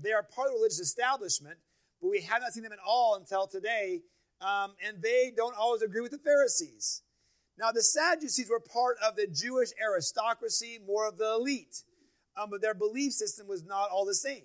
they 0.00 0.12
are 0.12 0.22
part 0.22 0.48
of 0.48 0.54
the 0.54 0.58
religious 0.58 0.80
establishment, 0.80 1.56
but 2.00 2.10
we 2.10 2.20
have 2.22 2.42
not 2.42 2.52
seen 2.52 2.62
them 2.62 2.72
at 2.72 2.78
all 2.86 3.16
until 3.16 3.46
today. 3.46 4.02
Um, 4.40 4.72
and 4.86 5.02
they 5.02 5.32
don't 5.36 5.56
always 5.56 5.82
agree 5.82 6.00
with 6.00 6.12
the 6.12 6.18
Pharisees. 6.18 7.02
Now, 7.58 7.72
the 7.72 7.82
Sadducees 7.82 8.48
were 8.48 8.60
part 8.60 8.96
of 9.06 9.16
the 9.16 9.26
Jewish 9.26 9.70
aristocracy, 9.82 10.78
more 10.86 11.06
of 11.06 11.18
the 11.18 11.34
elite, 11.34 11.82
um, 12.36 12.48
but 12.50 12.62
their 12.62 12.72
belief 12.72 13.12
system 13.12 13.46
was 13.46 13.64
not 13.64 13.90
all 13.90 14.06
the 14.06 14.14
same. 14.14 14.44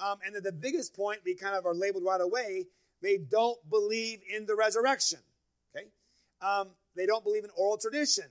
Um, 0.00 0.18
and 0.26 0.34
the 0.34 0.50
biggest 0.50 0.96
point 0.96 1.20
we 1.24 1.36
kind 1.36 1.54
of 1.54 1.66
are 1.66 1.74
labeled 1.74 2.04
right 2.04 2.20
away 2.20 2.66
they 3.02 3.18
don't 3.18 3.58
believe 3.68 4.20
in 4.32 4.46
the 4.46 4.54
resurrection. 4.54 5.18
Okay? 5.76 5.86
Um, 6.40 6.68
they 6.96 7.04
don't 7.04 7.24
believe 7.24 7.44
in 7.44 7.50
oral 7.56 7.76
tradition. 7.76 8.26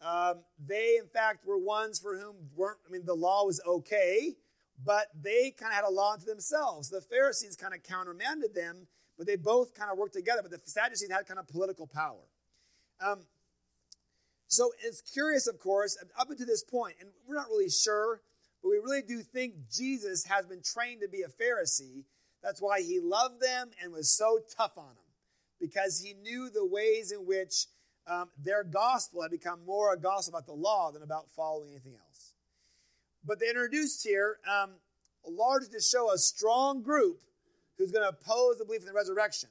Um, 0.00 0.36
they, 0.64 0.96
in 1.00 1.08
fact, 1.08 1.44
were 1.46 1.58
ones 1.58 1.98
for 1.98 2.16
whom 2.16 2.36
weren't, 2.54 2.78
I 2.86 2.92
mean, 2.92 3.04
the 3.04 3.14
law 3.14 3.44
was 3.44 3.60
okay, 3.66 4.36
but 4.82 5.06
they 5.22 5.50
kind 5.50 5.70
of 5.70 5.76
had 5.76 5.84
a 5.84 5.90
law 5.90 6.14
unto 6.14 6.26
themselves. 6.26 6.88
The 6.88 7.00
Pharisees 7.00 7.56
kind 7.56 7.74
of 7.74 7.82
countermanded 7.82 8.54
them, 8.54 8.86
but 9.16 9.26
they 9.26 9.36
both 9.36 9.74
kind 9.74 9.90
of 9.90 9.98
worked 9.98 10.14
together. 10.14 10.42
But 10.42 10.50
the 10.50 10.60
Sadducees 10.64 11.10
had 11.10 11.26
kind 11.26 11.38
of 11.38 11.46
political 11.46 11.86
power. 11.86 12.24
Um, 13.00 13.20
so 14.48 14.72
it's 14.82 15.00
curious, 15.00 15.46
of 15.46 15.58
course, 15.58 15.96
up 16.18 16.30
until 16.30 16.46
this 16.46 16.62
point, 16.62 16.96
and 17.00 17.10
we're 17.26 17.36
not 17.36 17.48
really 17.48 17.70
sure, 17.70 18.20
but 18.62 18.68
we 18.68 18.76
really 18.78 19.02
do 19.02 19.20
think 19.20 19.54
Jesus 19.70 20.24
has 20.26 20.46
been 20.46 20.62
trained 20.62 21.00
to 21.02 21.08
be 21.08 21.22
a 21.22 21.28
Pharisee. 21.28 22.04
That's 22.42 22.60
why 22.60 22.82
he 22.82 23.00
loved 23.00 23.40
them 23.40 23.70
and 23.82 23.92
was 23.92 24.10
so 24.10 24.40
tough 24.56 24.76
on 24.76 24.94
them, 24.94 25.04
because 25.60 26.00
he 26.00 26.14
knew 26.14 26.50
the 26.50 26.66
ways 26.66 27.10
in 27.10 27.26
which 27.26 27.66
um, 28.06 28.28
their 28.42 28.62
gospel 28.64 29.22
had 29.22 29.30
become 29.30 29.64
more 29.64 29.94
a 29.94 29.98
gospel 29.98 30.36
about 30.36 30.46
the 30.46 30.52
law 30.52 30.92
than 30.92 31.02
about 31.02 31.30
following 31.30 31.70
anything 31.70 31.94
else. 31.94 32.33
But 33.26 33.40
they 33.40 33.48
introduced 33.48 34.04
here 34.04 34.38
um, 34.50 34.72
largely 35.26 35.68
to 35.70 35.80
show 35.80 36.12
a 36.12 36.18
strong 36.18 36.82
group 36.82 37.20
who's 37.78 37.90
going 37.90 38.04
to 38.04 38.10
oppose 38.10 38.58
the 38.58 38.64
belief 38.64 38.80
in 38.80 38.86
the 38.86 38.92
resurrection. 38.92 39.48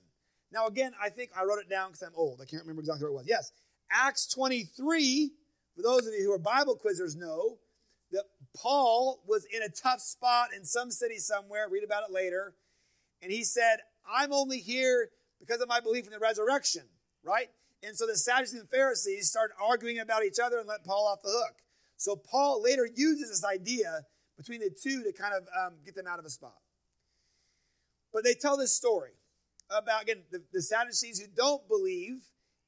Now, 0.52 0.68
again, 0.68 0.94
I 1.02 1.10
think 1.10 1.32
I 1.36 1.44
wrote 1.44 1.60
it 1.60 1.70
down 1.70 1.90
because 1.90 2.04
I'm 2.04 2.14
old. 2.16 2.40
I 2.42 2.46
can't 2.46 2.62
remember 2.62 2.82
exactly 2.82 3.06
what 3.06 3.12
it 3.12 3.16
was. 3.16 3.28
Yes, 3.28 3.52
Acts 3.92 4.28
23, 4.28 5.32
for 5.76 5.82
those 5.82 6.08
of 6.08 6.14
you 6.14 6.24
who 6.24 6.32
are 6.32 6.40
Bible 6.40 6.80
quizzers, 6.84 7.18
know 7.18 7.58
that 8.12 8.24
Paul 8.56 9.24
was 9.28 9.46
in 9.46 9.64
a 9.64 9.70
tough 9.70 10.00
spot 10.00 10.50
in 10.56 10.64
some 10.64 10.92
city 10.92 11.18
somewhere. 11.18 11.68
Read 11.70 11.84
about 11.84 12.04
it 12.08 12.14
later. 12.14 12.54
And 13.24 13.32
he 13.32 13.44
said, 13.44 13.78
I'm 14.08 14.32
only 14.32 14.60
here 14.60 15.10
because 15.40 15.62
of 15.62 15.68
my 15.68 15.80
belief 15.80 16.06
in 16.06 16.12
the 16.12 16.20
resurrection, 16.20 16.84
right? 17.24 17.48
And 17.82 17.98
so 17.98 18.06
the 18.06 18.16
Sadducees 18.16 18.60
and 18.60 18.70
Pharisees 18.70 19.30
started 19.30 19.56
arguing 19.62 20.00
about 20.00 20.24
each 20.24 20.38
other 20.44 20.60
and 20.60 20.68
let 20.68 20.84
Paul 20.84 21.08
off 21.08 21.22
the 21.24 21.30
hook. 21.30 21.56
So 22.04 22.18
Paul 22.18 22.62
later 22.62 22.86
uses 22.86 23.30
this 23.30 23.46
idea 23.46 24.02
between 24.36 24.60
the 24.60 24.70
two 24.70 25.04
to 25.04 25.14
kind 25.14 25.34
of 25.34 25.48
um, 25.58 25.76
get 25.86 25.96
them 25.96 26.06
out 26.06 26.20
of 26.20 26.26
a 26.26 26.30
spot. 26.30 26.58
But 28.12 28.26
they 28.26 28.34
tell 28.34 28.58
this 28.58 28.76
story 28.76 29.12
about, 29.70 30.04
again, 30.04 30.24
the, 30.30 30.44
the 30.52 30.62
Sadducees 30.62 31.22
who 31.22 31.28
don't 31.34 31.66
believe 31.70 32.18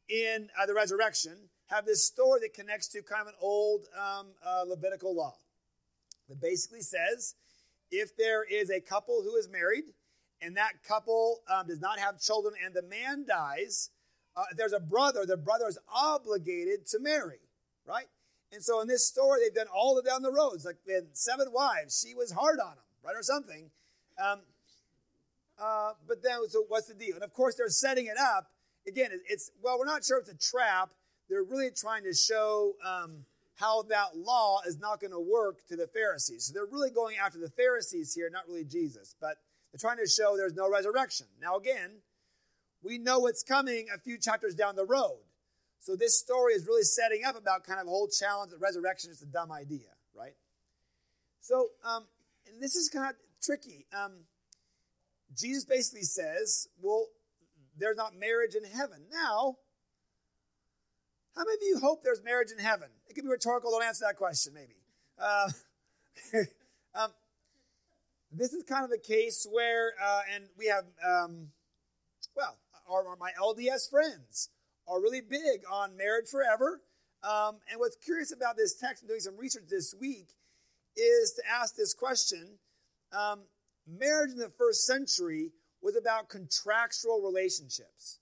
in 0.07 0.47
uh, 0.57 0.65
the 0.67 0.73
resurrection 0.73 1.35
have 1.65 1.85
this 1.85 2.05
story 2.05 2.39
that 2.43 2.53
connects 2.53 2.87
to 2.93 3.01
kind 3.01 3.23
of 3.23 3.27
an 3.27 3.33
old 3.41 3.87
um, 3.99 4.27
uh, 4.41 4.63
Levitical 4.65 5.13
law 5.13 5.35
that 6.29 6.39
basically 6.39 6.79
says 6.79 7.35
if 7.91 8.15
there 8.15 8.45
is 8.45 8.69
a 8.69 8.79
couple 8.79 9.21
who 9.21 9.35
is 9.35 9.49
married 9.49 9.83
and 10.41 10.55
that 10.55 10.81
couple 10.87 11.41
um, 11.53 11.67
does 11.67 11.81
not 11.81 11.99
have 11.99 12.21
children 12.21 12.53
and 12.63 12.73
the 12.73 12.83
man 12.83 13.25
dies, 13.27 13.89
uh, 14.37 14.43
there's 14.55 14.71
a 14.71 14.79
brother, 14.79 15.25
the 15.25 15.35
brother 15.35 15.67
is 15.67 15.77
obligated 15.93 16.87
to 16.87 16.99
marry, 17.01 17.41
right? 17.85 18.07
And 18.51 18.63
so 18.63 18.81
in 18.81 18.87
this 18.87 19.07
story, 19.07 19.41
they've 19.41 19.53
done 19.53 19.67
all 19.73 19.95
the 19.95 20.01
down 20.01 20.21
the 20.21 20.31
roads, 20.31 20.65
like 20.65 20.77
they 20.87 20.93
had 20.93 21.07
seven 21.13 21.47
wives. 21.51 22.03
She 22.05 22.15
was 22.15 22.31
hard 22.31 22.59
on 22.59 22.73
him, 22.73 22.83
right, 23.03 23.15
or 23.15 23.23
something. 23.23 23.69
Um, 24.23 24.41
uh, 25.59 25.93
but 26.07 26.21
then, 26.21 26.47
so 26.49 26.65
what's 26.67 26.87
the 26.87 26.93
deal? 26.93 27.15
And 27.15 27.23
of 27.23 27.33
course, 27.33 27.55
they're 27.55 27.69
setting 27.69 28.05
it 28.05 28.17
up. 28.19 28.51
Again, 28.87 29.09
it's, 29.27 29.51
well, 29.61 29.79
we're 29.79 29.85
not 29.85 30.03
sure 30.03 30.19
it's 30.19 30.29
a 30.29 30.37
trap. 30.37 30.89
They're 31.29 31.43
really 31.43 31.71
trying 31.71 32.03
to 32.03 32.13
show 32.13 32.73
um, 32.85 33.25
how 33.55 33.83
that 33.83 34.15
law 34.15 34.59
is 34.67 34.79
not 34.79 34.99
going 34.99 35.11
to 35.11 35.19
work 35.19 35.65
to 35.67 35.75
the 35.75 35.87
Pharisees. 35.87 36.45
So 36.45 36.53
they're 36.53 36.71
really 36.71 36.91
going 36.91 37.17
after 37.17 37.39
the 37.39 37.49
Pharisees 37.49 38.13
here, 38.13 38.29
not 38.29 38.47
really 38.47 38.65
Jesus. 38.65 39.15
But 39.19 39.37
they're 39.71 39.79
trying 39.79 40.03
to 40.03 40.09
show 40.09 40.37
there's 40.37 40.53
no 40.53 40.69
resurrection. 40.69 41.27
Now, 41.41 41.57
again, 41.57 41.91
we 42.83 42.99
know 42.99 43.19
what's 43.19 43.43
coming 43.43 43.87
a 43.93 43.97
few 43.97 44.17
chapters 44.17 44.53
down 44.53 44.75
the 44.75 44.85
road. 44.85 45.17
So 45.79 45.95
this 45.95 46.19
story 46.19 46.53
is 46.53 46.65
really 46.65 46.83
setting 46.83 47.23
up 47.25 47.37
about 47.37 47.63
kind 47.63 47.79
of 47.79 47.87
whole 47.87 48.07
challenge 48.07 48.51
that 48.51 48.59
resurrection 48.59 49.11
is 49.11 49.21
a 49.21 49.27
dumb 49.27 49.51
idea, 49.51 49.89
right? 50.15 50.33
So, 51.41 51.69
um, 51.83 52.05
and 52.47 52.61
this 52.61 52.75
is 52.75 52.89
kind 52.89 53.09
of 53.09 53.15
tricky. 53.43 53.85
Um, 53.95 54.25
Jesus 55.37 55.65
basically 55.65 56.03
says, 56.03 56.67
well, 56.81 57.07
there's 57.77 57.97
not 57.97 58.15
marriage 58.15 58.55
in 58.55 58.63
heaven. 58.63 59.05
Now, 59.11 59.57
how 61.35 61.43
many 61.43 61.55
of 61.55 61.61
you 61.63 61.79
hope 61.79 62.03
there's 62.03 62.23
marriage 62.23 62.51
in 62.51 62.57
heaven? 62.57 62.87
It 63.07 63.13
could 63.13 63.23
be 63.23 63.29
rhetorical. 63.29 63.71
Don't 63.71 63.83
answer 63.83 64.05
that 64.07 64.15
question, 64.15 64.53
maybe. 64.53 64.75
Uh, 65.19 65.49
um, 66.95 67.11
this 68.31 68.53
is 68.53 68.63
kind 68.63 68.85
of 68.85 68.91
a 68.91 68.97
case 68.97 69.45
where, 69.51 69.93
uh, 70.01 70.21
and 70.33 70.45
we 70.57 70.67
have, 70.67 70.85
um, 71.05 71.49
well, 72.35 72.57
our, 72.89 73.07
our, 73.07 73.15
my 73.17 73.31
LDS 73.39 73.89
friends 73.89 74.49
are 74.87 75.01
really 75.01 75.21
big 75.21 75.61
on 75.71 75.97
marriage 75.97 76.29
forever. 76.29 76.81
Um, 77.23 77.57
and 77.71 77.79
what's 77.79 77.97
curious 77.97 78.31
about 78.31 78.55
this 78.57 78.75
text, 78.75 79.01
and 79.01 79.09
doing 79.09 79.21
some 79.21 79.37
research 79.37 79.65
this 79.69 79.95
week, 79.99 80.27
is 80.95 81.33
to 81.37 81.41
ask 81.51 81.75
this 81.75 81.93
question. 81.93 82.59
Um, 83.11 83.41
marriage 83.87 84.31
in 84.31 84.37
the 84.37 84.51
first 84.57 84.85
century 84.85 85.51
was 85.81 85.95
about 85.95 86.29
contractual 86.29 87.21
relationships. 87.21 88.19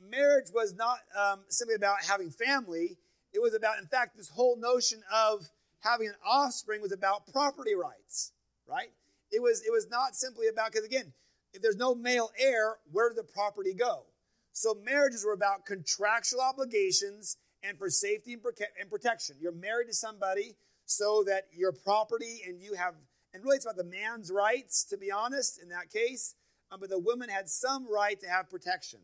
Marriage 0.00 0.50
was 0.52 0.74
not 0.74 0.98
um, 1.16 1.40
simply 1.48 1.74
about 1.74 2.02
having 2.02 2.30
family, 2.30 2.96
it 3.32 3.40
was 3.40 3.54
about, 3.54 3.78
in 3.78 3.86
fact, 3.86 4.16
this 4.16 4.28
whole 4.28 4.56
notion 4.56 5.02
of 5.12 5.48
having 5.80 6.08
an 6.08 6.14
offspring 6.24 6.82
was 6.82 6.92
about 6.92 7.26
property 7.32 7.74
rights, 7.74 8.32
right? 8.66 8.90
It 9.30 9.40
was, 9.40 9.62
it 9.64 9.70
was 9.70 9.88
not 9.88 10.16
simply 10.16 10.48
about, 10.48 10.72
because 10.72 10.86
again, 10.86 11.12
if 11.52 11.62
there's 11.62 11.76
no 11.76 11.94
male 11.94 12.30
heir, 12.38 12.76
where 12.90 13.08
does 13.08 13.16
the 13.16 13.32
property 13.32 13.74
go? 13.74 14.04
So 14.52 14.74
marriages 14.74 15.24
were 15.24 15.32
about 15.32 15.66
contractual 15.66 16.40
obligations 16.40 17.36
and 17.62 17.78
for 17.78 17.90
safety 17.90 18.32
and, 18.34 18.90
protection. 18.90 19.36
You're 19.40 19.52
married 19.52 19.88
to 19.88 19.94
somebody 19.94 20.56
so 20.86 21.24
that 21.26 21.44
your 21.52 21.72
property 21.72 22.42
and 22.46 22.60
you 22.60 22.74
have, 22.74 22.94
and 23.32 23.44
really 23.44 23.56
it's 23.56 23.66
about 23.66 23.76
the 23.76 23.84
man's 23.84 24.30
rights, 24.30 24.84
to 24.84 24.96
be 24.96 25.10
honest, 25.10 25.62
in 25.62 25.68
that 25.68 25.90
case, 25.90 26.34
um, 26.70 26.80
but 26.80 26.90
the 26.90 26.98
woman 26.98 27.28
had 27.28 27.48
some 27.48 27.86
right 27.90 28.18
to 28.20 28.28
have 28.28 28.50
protection. 28.50 29.00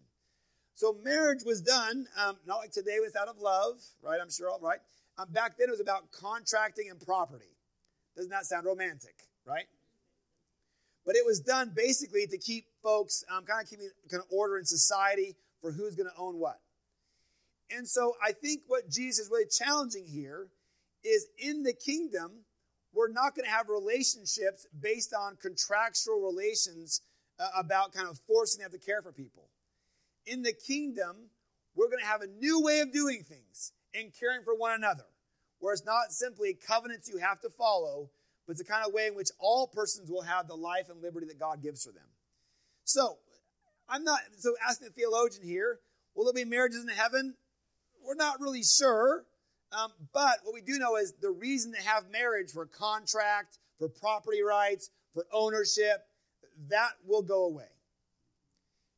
So 0.74 0.96
marriage 1.04 1.42
was 1.44 1.62
done, 1.62 2.06
um, 2.22 2.36
not 2.46 2.56
like 2.56 2.72
today 2.72 2.98
with 3.00 3.16
out 3.16 3.28
of 3.28 3.38
love, 3.38 3.80
right? 4.02 4.18
I'm 4.20 4.30
sure, 4.30 4.50
right. 4.60 4.80
Um, 5.18 5.28
back 5.30 5.56
then 5.56 5.68
it 5.68 5.70
was 5.70 5.80
about 5.80 6.12
contracting 6.12 6.90
and 6.90 7.00
property. 7.00 7.56
Doesn't 8.16 8.30
that 8.30 8.46
sound 8.46 8.66
romantic, 8.66 9.14
right? 9.46 9.66
But 11.06 11.14
it 11.14 11.24
was 11.24 11.40
done 11.40 11.72
basically 11.74 12.26
to 12.26 12.36
keep 12.36 12.66
folks 12.82 13.24
um, 13.30 13.44
kind 13.44 13.62
of 13.62 13.70
keeping 13.70 13.88
kind 14.10 14.22
of 14.22 14.28
order 14.30 14.58
in 14.58 14.64
society 14.64 15.36
for 15.60 15.70
who's 15.70 15.94
going 15.94 16.10
to 16.10 16.18
own 16.18 16.38
what. 16.38 16.58
And 17.70 17.86
so 17.88 18.14
I 18.24 18.32
think 18.32 18.62
what 18.66 18.90
Jesus 18.90 19.26
is 19.26 19.30
really 19.30 19.46
challenging 19.46 20.06
here 20.06 20.48
is 21.04 21.26
in 21.38 21.62
the 21.62 21.72
kingdom, 21.72 22.32
we're 22.92 23.12
not 23.12 23.34
going 23.34 23.44
to 23.44 23.50
have 23.50 23.68
relationships 23.68 24.66
based 24.80 25.14
on 25.14 25.36
contractual 25.40 26.20
relations 26.20 27.02
uh, 27.38 27.48
about 27.58 27.92
kind 27.92 28.08
of 28.08 28.18
forcing 28.26 28.62
them 28.62 28.72
to 28.72 28.78
care 28.78 29.02
for 29.02 29.12
people. 29.12 29.48
In 30.26 30.42
the 30.42 30.52
kingdom, 30.52 31.16
we're 31.74 31.88
going 31.88 32.00
to 32.00 32.06
have 32.06 32.22
a 32.22 32.26
new 32.26 32.62
way 32.62 32.80
of 32.80 32.92
doing 32.92 33.22
things 33.22 33.72
and 33.94 34.12
caring 34.18 34.42
for 34.42 34.54
one 34.56 34.72
another, 34.72 35.04
where 35.60 35.72
it's 35.72 35.84
not 35.84 36.10
simply 36.10 36.54
covenants 36.54 37.08
you 37.08 37.18
have 37.18 37.40
to 37.42 37.50
follow, 37.50 38.10
but 38.46 38.52
it's 38.52 38.62
the 38.62 38.70
kind 38.70 38.86
of 38.86 38.92
way 38.92 39.06
in 39.06 39.14
which 39.14 39.28
all 39.38 39.66
persons 39.66 40.10
will 40.10 40.22
have 40.22 40.46
the 40.46 40.54
life 40.54 40.88
and 40.88 41.02
liberty 41.02 41.26
that 41.26 41.38
God 41.38 41.62
gives 41.62 41.84
for 41.84 41.92
them. 41.92 42.06
So, 42.84 43.18
I'm 43.88 44.04
not 44.04 44.20
so 44.38 44.54
asking 44.68 44.88
the 44.88 44.92
theologian 44.92 45.44
here, 45.44 45.78
will 46.14 46.24
there 46.24 46.32
be 46.32 46.48
marriages 46.48 46.82
in 46.82 46.88
heaven? 46.88 47.34
We're 48.04 48.14
not 48.14 48.40
really 48.40 48.62
sure. 48.62 49.24
Um, 49.72 49.90
but 50.12 50.38
what 50.44 50.54
we 50.54 50.60
do 50.60 50.78
know 50.78 50.96
is 50.96 51.12
the 51.20 51.30
reason 51.30 51.72
to 51.72 51.82
have 51.82 52.04
marriage 52.10 52.52
for 52.52 52.66
contract, 52.66 53.58
for 53.78 53.88
property 53.88 54.42
rights, 54.42 54.90
for 55.12 55.24
ownership, 55.32 56.06
that 56.68 56.92
will 57.04 57.22
go 57.22 57.46
away. 57.46 57.64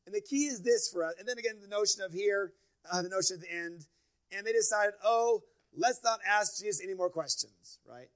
And 0.05 0.13
the 0.15 0.21
key 0.21 0.45
is 0.45 0.61
this 0.61 0.89
for 0.91 1.03
us. 1.03 1.13
And 1.19 1.27
then 1.27 1.37
again, 1.37 1.55
the 1.61 1.67
notion 1.67 2.01
of 2.03 2.11
here, 2.11 2.53
uh, 2.91 3.01
the 3.01 3.09
notion 3.09 3.37
at 3.37 3.41
the 3.41 3.51
end. 3.51 3.85
And 4.31 4.45
they 4.45 4.53
decided, 4.53 4.93
oh, 5.03 5.43
let's 5.75 6.01
not 6.03 6.19
ask 6.27 6.59
Jesus 6.59 6.81
any 6.83 6.93
more 6.93 7.09
questions, 7.09 7.79
right? 7.87 8.09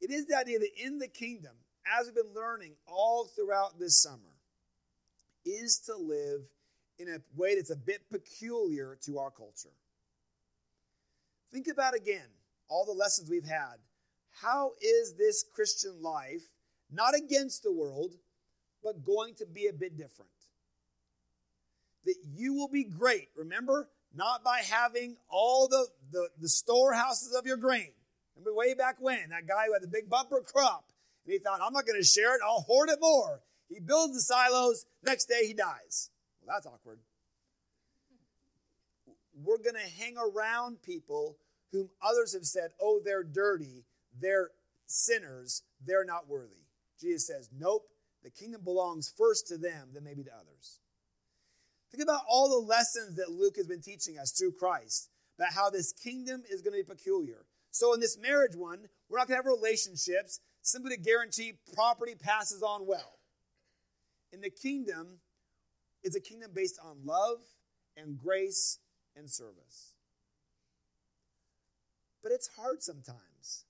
It 0.00 0.10
is 0.10 0.26
the 0.26 0.36
idea 0.36 0.58
that 0.58 0.70
in 0.82 0.98
the 0.98 1.08
kingdom, 1.08 1.52
as 1.98 2.06
we've 2.06 2.14
been 2.14 2.34
learning 2.34 2.72
all 2.86 3.26
throughout 3.26 3.78
this 3.78 4.00
summer, 4.00 4.34
is 5.44 5.82
to 5.86 5.96
live 5.96 6.42
in 6.98 7.08
a 7.08 7.18
way 7.36 7.54
that's 7.54 7.70
a 7.70 7.76
bit 7.76 8.10
peculiar 8.10 8.98
to 9.06 9.18
our 9.18 9.30
culture. 9.30 9.74
Think 11.52 11.68
about 11.68 11.94
again 11.94 12.26
all 12.68 12.84
the 12.84 12.92
lessons 12.92 13.28
we've 13.28 13.44
had. 13.44 13.76
How 14.40 14.72
is 14.80 15.14
this 15.14 15.44
Christian 15.54 16.02
life 16.02 16.42
not 16.90 17.14
against 17.14 17.62
the 17.62 17.72
world, 17.72 18.14
but 18.82 19.04
going 19.04 19.34
to 19.36 19.46
be 19.46 19.66
a 19.66 19.72
bit 19.72 19.96
different? 19.96 20.30
That 22.04 22.16
you 22.34 22.54
will 22.54 22.68
be 22.68 22.84
great, 22.84 23.28
remember, 23.36 23.88
not 24.14 24.42
by 24.44 24.58
having 24.58 25.16
all 25.28 25.68
the, 25.68 25.86
the, 26.12 26.28
the 26.40 26.48
storehouses 26.48 27.34
of 27.34 27.46
your 27.46 27.56
grain. 27.56 27.90
Remember 28.40 28.56
way 28.56 28.74
back 28.74 28.96
when, 29.00 29.28
that 29.30 29.46
guy 29.46 29.66
who 29.66 29.74
had 29.74 29.82
the 29.82 29.88
big 29.88 30.08
bumper 30.08 30.40
crop, 30.40 30.84
and 31.26 31.32
he 31.32 31.38
thought, 31.38 31.60
I'm 31.62 31.74
not 31.74 31.86
going 31.86 32.00
to 32.00 32.06
share 32.06 32.34
it, 32.34 32.40
I'll 32.44 32.62
hoard 32.62 32.88
it 32.88 32.98
more. 33.00 33.42
He 33.68 33.80
builds 33.80 34.14
the 34.14 34.20
silos, 34.20 34.86
next 35.04 35.26
day 35.26 35.46
he 35.46 35.52
dies. 35.52 36.10
Well, 36.40 36.56
that's 36.56 36.66
awkward. 36.66 37.00
We're 39.34 39.58
going 39.58 39.74
to 39.74 40.02
hang 40.02 40.16
around 40.16 40.82
people 40.82 41.36
whom 41.72 41.90
others 42.02 42.32
have 42.32 42.44
said, 42.44 42.70
oh, 42.80 43.00
they're 43.04 43.22
dirty, 43.22 43.84
they're 44.18 44.50
sinners, 44.86 45.62
they're 45.86 46.04
not 46.04 46.28
worthy. 46.28 46.64
Jesus 47.00 47.26
says, 47.26 47.50
nope, 47.56 47.88
the 48.22 48.30
kingdom 48.30 48.62
belongs 48.64 49.12
first 49.16 49.48
to 49.48 49.58
them, 49.58 49.90
then 49.92 50.04
maybe 50.04 50.24
to 50.24 50.34
others. 50.34 50.80
Think 51.90 52.02
about 52.02 52.22
all 52.28 52.48
the 52.48 52.66
lessons 52.66 53.16
that 53.16 53.30
Luke 53.30 53.56
has 53.56 53.66
been 53.66 53.82
teaching 53.82 54.18
us 54.18 54.32
through 54.32 54.52
Christ 54.52 55.10
about 55.38 55.52
how 55.52 55.70
this 55.70 55.92
kingdom 55.92 56.42
is 56.50 56.62
going 56.62 56.72
to 56.72 56.84
be 56.84 56.94
peculiar. 56.94 57.44
So, 57.70 57.94
in 57.94 58.00
this 58.00 58.18
marriage 58.18 58.56
one, 58.56 58.88
we're 59.08 59.18
not 59.18 59.28
going 59.28 59.40
to 59.40 59.44
have 59.44 59.58
relationships 59.58 60.40
simply 60.62 60.96
to 60.96 61.00
guarantee 61.00 61.54
property 61.74 62.14
passes 62.14 62.62
on 62.62 62.86
well. 62.86 63.18
In 64.32 64.40
the 64.40 64.50
kingdom, 64.50 65.18
it's 66.02 66.16
a 66.16 66.20
kingdom 66.20 66.50
based 66.54 66.78
on 66.84 66.98
love 67.04 67.38
and 67.96 68.18
grace 68.18 68.78
and 69.16 69.28
service. 69.30 69.92
But 72.22 72.32
it's 72.32 72.48
hard 72.56 72.82
sometimes. 72.82 73.64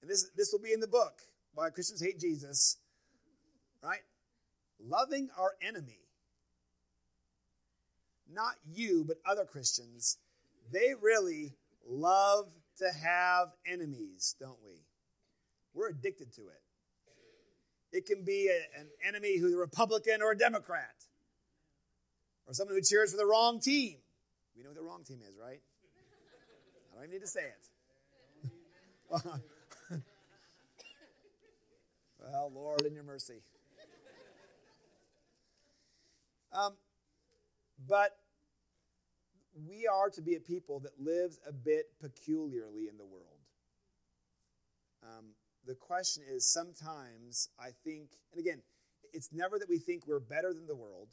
And 0.00 0.10
this, 0.10 0.30
this 0.36 0.52
will 0.52 0.60
be 0.60 0.72
in 0.72 0.80
the 0.80 0.88
book 0.88 1.20
why 1.54 1.70
Christians 1.70 2.00
hate 2.00 2.18
Jesus, 2.18 2.78
right? 3.82 4.00
Loving 4.82 5.28
our 5.36 5.52
enemy, 5.60 5.98
not 8.32 8.54
you, 8.72 9.04
but 9.06 9.18
other 9.26 9.44
Christians, 9.44 10.16
they 10.72 10.94
really 11.00 11.52
love 11.86 12.46
to 12.78 12.90
have 12.90 13.48
enemies, 13.66 14.34
don't 14.40 14.58
we? 14.64 14.82
We're 15.74 15.88
addicted 15.88 16.32
to 16.34 16.42
it. 16.48 16.62
It 17.92 18.06
can 18.06 18.24
be 18.24 18.48
a, 18.48 18.80
an 18.80 18.86
enemy 19.06 19.38
who's 19.38 19.54
a 19.54 19.58
Republican 19.58 20.22
or 20.22 20.32
a 20.32 20.38
Democrat, 20.38 20.94
or 22.46 22.54
someone 22.54 22.76
who 22.76 22.82
cheers 22.82 23.10
for 23.10 23.16
the 23.16 23.26
wrong 23.26 23.60
team. 23.60 23.96
We 24.56 24.62
know 24.62 24.70
what 24.70 24.76
the 24.76 24.82
wrong 24.84 25.02
team 25.04 25.20
is, 25.28 25.36
right? 25.36 25.60
I 26.92 26.96
don't 26.96 27.04
even 27.04 27.14
need 27.14 27.22
to 27.22 27.26
say 27.26 27.40
it. 27.40 27.58
well, 32.20 32.52
Lord, 32.54 32.82
in 32.82 32.94
your 32.94 33.02
mercy. 33.04 33.42
Um, 36.52 36.74
but 37.88 38.16
we 39.54 39.86
are 39.86 40.10
to 40.10 40.22
be 40.22 40.34
a 40.34 40.40
people 40.40 40.80
that 40.80 41.00
lives 41.00 41.38
a 41.46 41.52
bit 41.52 41.86
peculiarly 42.00 42.88
in 42.88 42.96
the 42.96 43.04
world. 43.04 43.26
Um, 45.02 45.30
the 45.66 45.74
question 45.74 46.22
is 46.28 46.52
sometimes 46.52 47.48
I 47.58 47.70
think, 47.84 48.10
and 48.32 48.40
again, 48.40 48.62
it's 49.12 49.32
never 49.32 49.58
that 49.58 49.68
we 49.68 49.78
think 49.78 50.06
we're 50.06 50.20
better 50.20 50.52
than 50.52 50.66
the 50.66 50.76
world, 50.76 51.08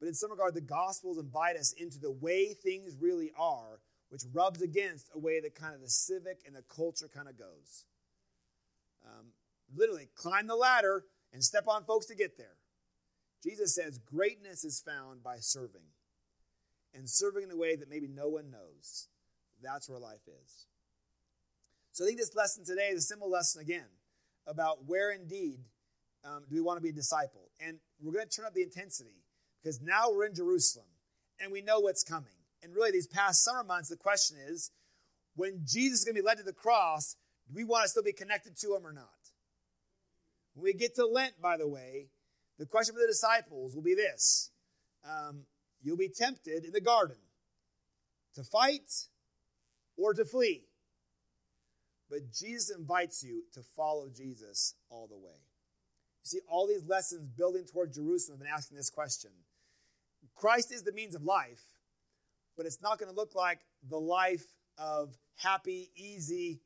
but 0.00 0.08
in 0.08 0.14
some 0.14 0.30
regard, 0.30 0.54
the 0.54 0.60
Gospels 0.60 1.18
invite 1.18 1.56
us 1.56 1.72
into 1.72 1.98
the 1.98 2.10
way 2.10 2.52
things 2.52 2.96
really 3.00 3.30
are, 3.38 3.80
which 4.10 4.22
rubs 4.32 4.60
against 4.60 5.10
a 5.14 5.18
way 5.18 5.40
that 5.40 5.54
kind 5.54 5.74
of 5.74 5.80
the 5.80 5.88
civic 5.88 6.40
and 6.46 6.54
the 6.54 6.62
culture 6.62 7.08
kind 7.08 7.28
of 7.28 7.38
goes. 7.38 7.84
Um, 9.04 9.28
literally, 9.74 10.08
climb 10.14 10.46
the 10.46 10.56
ladder 10.56 11.04
and 11.32 11.42
step 11.42 11.64
on 11.68 11.84
folks 11.84 12.06
to 12.06 12.14
get 12.14 12.36
there. 12.36 12.56
Jesus 13.42 13.74
says 13.74 13.98
greatness 13.98 14.64
is 14.64 14.80
found 14.80 15.22
by 15.22 15.36
serving, 15.38 15.82
and 16.94 17.08
serving 17.08 17.42
in 17.42 17.50
a 17.50 17.56
way 17.56 17.76
that 17.76 17.90
maybe 17.90 18.08
no 18.08 18.28
one 18.28 18.50
knows. 18.50 19.08
That's 19.62 19.88
where 19.88 19.98
life 19.98 20.26
is. 20.26 20.66
So 21.92 22.04
I 22.04 22.06
think 22.06 22.18
this 22.18 22.34
lesson 22.34 22.64
today 22.64 22.88
is 22.88 22.98
a 22.98 23.06
simple 23.06 23.30
lesson 23.30 23.60
again 23.60 23.86
about 24.46 24.84
where 24.86 25.10
indeed 25.10 25.60
um, 26.24 26.44
do 26.48 26.54
we 26.56 26.60
want 26.60 26.76
to 26.78 26.82
be 26.82 26.88
a 26.88 26.92
disciple. 26.92 27.50
And 27.60 27.78
we're 28.00 28.12
going 28.12 28.26
to 28.28 28.34
turn 28.34 28.46
up 28.46 28.54
the 28.54 28.62
intensity 28.62 29.24
because 29.62 29.80
now 29.80 30.10
we're 30.10 30.26
in 30.26 30.34
Jerusalem 30.34 30.86
and 31.40 31.52
we 31.52 31.62
know 31.62 31.80
what's 31.80 32.02
coming. 32.02 32.32
And 32.62 32.74
really, 32.74 32.92
these 32.92 33.06
past 33.06 33.44
summer 33.44 33.62
months, 33.62 33.90
the 33.90 33.96
question 33.96 34.38
is 34.48 34.70
when 35.36 35.60
Jesus 35.64 36.00
is 36.00 36.04
going 36.04 36.16
to 36.16 36.22
be 36.22 36.26
led 36.26 36.38
to 36.38 36.42
the 36.42 36.52
cross, 36.52 37.16
do 37.48 37.54
we 37.54 37.64
want 37.64 37.84
to 37.84 37.88
still 37.88 38.02
be 38.02 38.12
connected 38.12 38.56
to 38.58 38.74
him 38.74 38.86
or 38.86 38.92
not? 38.92 39.08
When 40.54 40.64
we 40.64 40.72
get 40.72 40.94
to 40.96 41.06
Lent, 41.06 41.40
by 41.40 41.56
the 41.56 41.68
way, 41.68 42.08
the 42.58 42.66
question 42.66 42.94
for 42.94 43.00
the 43.00 43.06
disciples 43.06 43.74
will 43.74 43.82
be 43.82 43.94
this 43.94 44.50
um, 45.04 45.44
You'll 45.84 45.98
be 45.98 46.08
tempted 46.08 46.64
in 46.64 46.72
the 46.72 46.80
garden 46.80 47.18
to 48.34 48.42
fight 48.42 48.90
or 49.96 50.14
to 50.14 50.24
flee. 50.24 50.64
But 52.10 52.32
Jesus 52.32 52.74
invites 52.74 53.22
you 53.22 53.42
to 53.52 53.62
follow 53.76 54.08
Jesus 54.08 54.74
all 54.88 55.06
the 55.06 55.16
way. 55.16 55.38
You 56.22 56.28
see, 56.28 56.40
all 56.48 56.66
these 56.66 56.86
lessons 56.86 57.28
building 57.36 57.64
toward 57.70 57.92
Jerusalem 57.92 58.40
and 58.40 58.48
asking 58.48 58.78
this 58.78 58.90
question 58.90 59.30
Christ 60.34 60.72
is 60.72 60.82
the 60.82 60.92
means 60.92 61.14
of 61.14 61.22
life, 61.22 61.62
but 62.56 62.64
it's 62.64 62.80
not 62.80 62.98
going 62.98 63.10
to 63.10 63.16
look 63.16 63.34
like 63.34 63.60
the 63.88 64.00
life 64.00 64.44
of 64.78 65.14
happy, 65.36 65.90
easy 65.94 66.60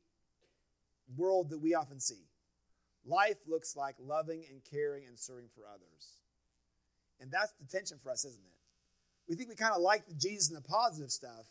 world 1.17 1.49
that 1.49 1.59
we 1.59 1.75
often 1.75 1.99
see. 1.99 2.29
Life 3.05 3.37
looks 3.47 3.75
like 3.75 3.95
loving 3.99 4.45
and 4.49 4.61
caring 4.71 5.05
and 5.07 5.19
serving 5.19 5.49
for 5.53 5.63
others. 5.67 6.19
And 7.19 7.31
that's 7.31 7.51
the 7.53 7.65
tension 7.65 7.97
for 8.01 8.11
us, 8.11 8.23
isn't 8.23 8.39
it? 8.39 8.58
We 9.29 9.35
think 9.35 9.49
we 9.49 9.55
kind 9.55 9.75
of 9.75 9.81
like 9.81 10.07
the 10.07 10.15
Jesus 10.15 10.49
and 10.49 10.57
the 10.57 10.67
positive 10.67 11.11
stuff, 11.11 11.45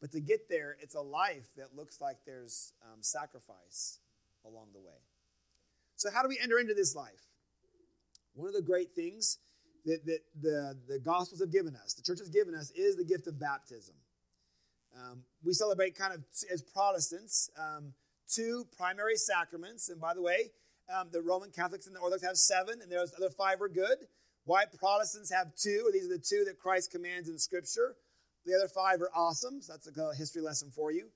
but 0.00 0.10
to 0.12 0.20
get 0.20 0.48
there, 0.48 0.76
it's 0.80 0.96
a 0.96 1.00
life 1.00 1.46
that 1.56 1.76
looks 1.76 2.00
like 2.00 2.16
there's 2.26 2.72
um, 2.82 2.98
sacrifice 3.00 4.00
along 4.44 4.66
the 4.72 4.80
way. 4.80 4.98
So, 5.94 6.10
how 6.10 6.22
do 6.22 6.28
we 6.28 6.38
enter 6.42 6.58
into 6.58 6.74
this 6.74 6.96
life? 6.96 7.28
One 8.34 8.48
of 8.48 8.54
the 8.54 8.62
great 8.62 8.94
things 8.94 9.38
that, 9.84 10.04
that 10.06 10.20
the, 10.40 10.76
the 10.88 10.98
Gospels 10.98 11.40
have 11.40 11.52
given 11.52 11.76
us, 11.76 11.94
the 11.94 12.02
church 12.02 12.18
has 12.18 12.28
given 12.28 12.54
us, 12.54 12.72
is 12.72 12.96
the 12.96 13.04
gift 13.04 13.28
of 13.28 13.38
baptism. 13.38 13.94
Um, 14.96 15.22
we 15.44 15.52
celebrate 15.52 15.96
kind 15.96 16.12
of 16.12 16.24
as 16.52 16.60
Protestants 16.60 17.50
um, 17.56 17.94
two 18.28 18.66
primary 18.76 19.16
sacraments. 19.16 19.88
And 19.88 20.00
by 20.00 20.14
the 20.14 20.22
way, 20.22 20.50
um, 20.92 21.08
the 21.12 21.22
Roman 21.22 21.50
Catholics 21.50 21.86
and 21.86 21.94
the 21.94 22.00
Orthodox 22.00 22.26
have 22.26 22.36
seven, 22.36 22.80
and 22.82 22.90
those 22.90 23.12
other 23.16 23.30
five 23.30 23.62
are 23.62 23.68
good. 23.68 23.98
White 24.44 24.72
Protestants 24.76 25.32
have 25.32 25.54
two, 25.54 25.84
or 25.86 25.92
these 25.92 26.06
are 26.06 26.16
the 26.16 26.18
two 26.18 26.44
that 26.46 26.58
Christ 26.58 26.90
commands 26.90 27.28
in 27.28 27.38
Scripture. 27.38 27.94
The 28.44 28.54
other 28.54 28.68
five 28.68 29.00
are 29.00 29.10
awesome, 29.14 29.62
so 29.62 29.72
that's 29.72 29.86
a 29.86 30.14
history 30.16 30.42
lesson 30.42 30.70
for 30.70 30.90
you. 30.90 31.06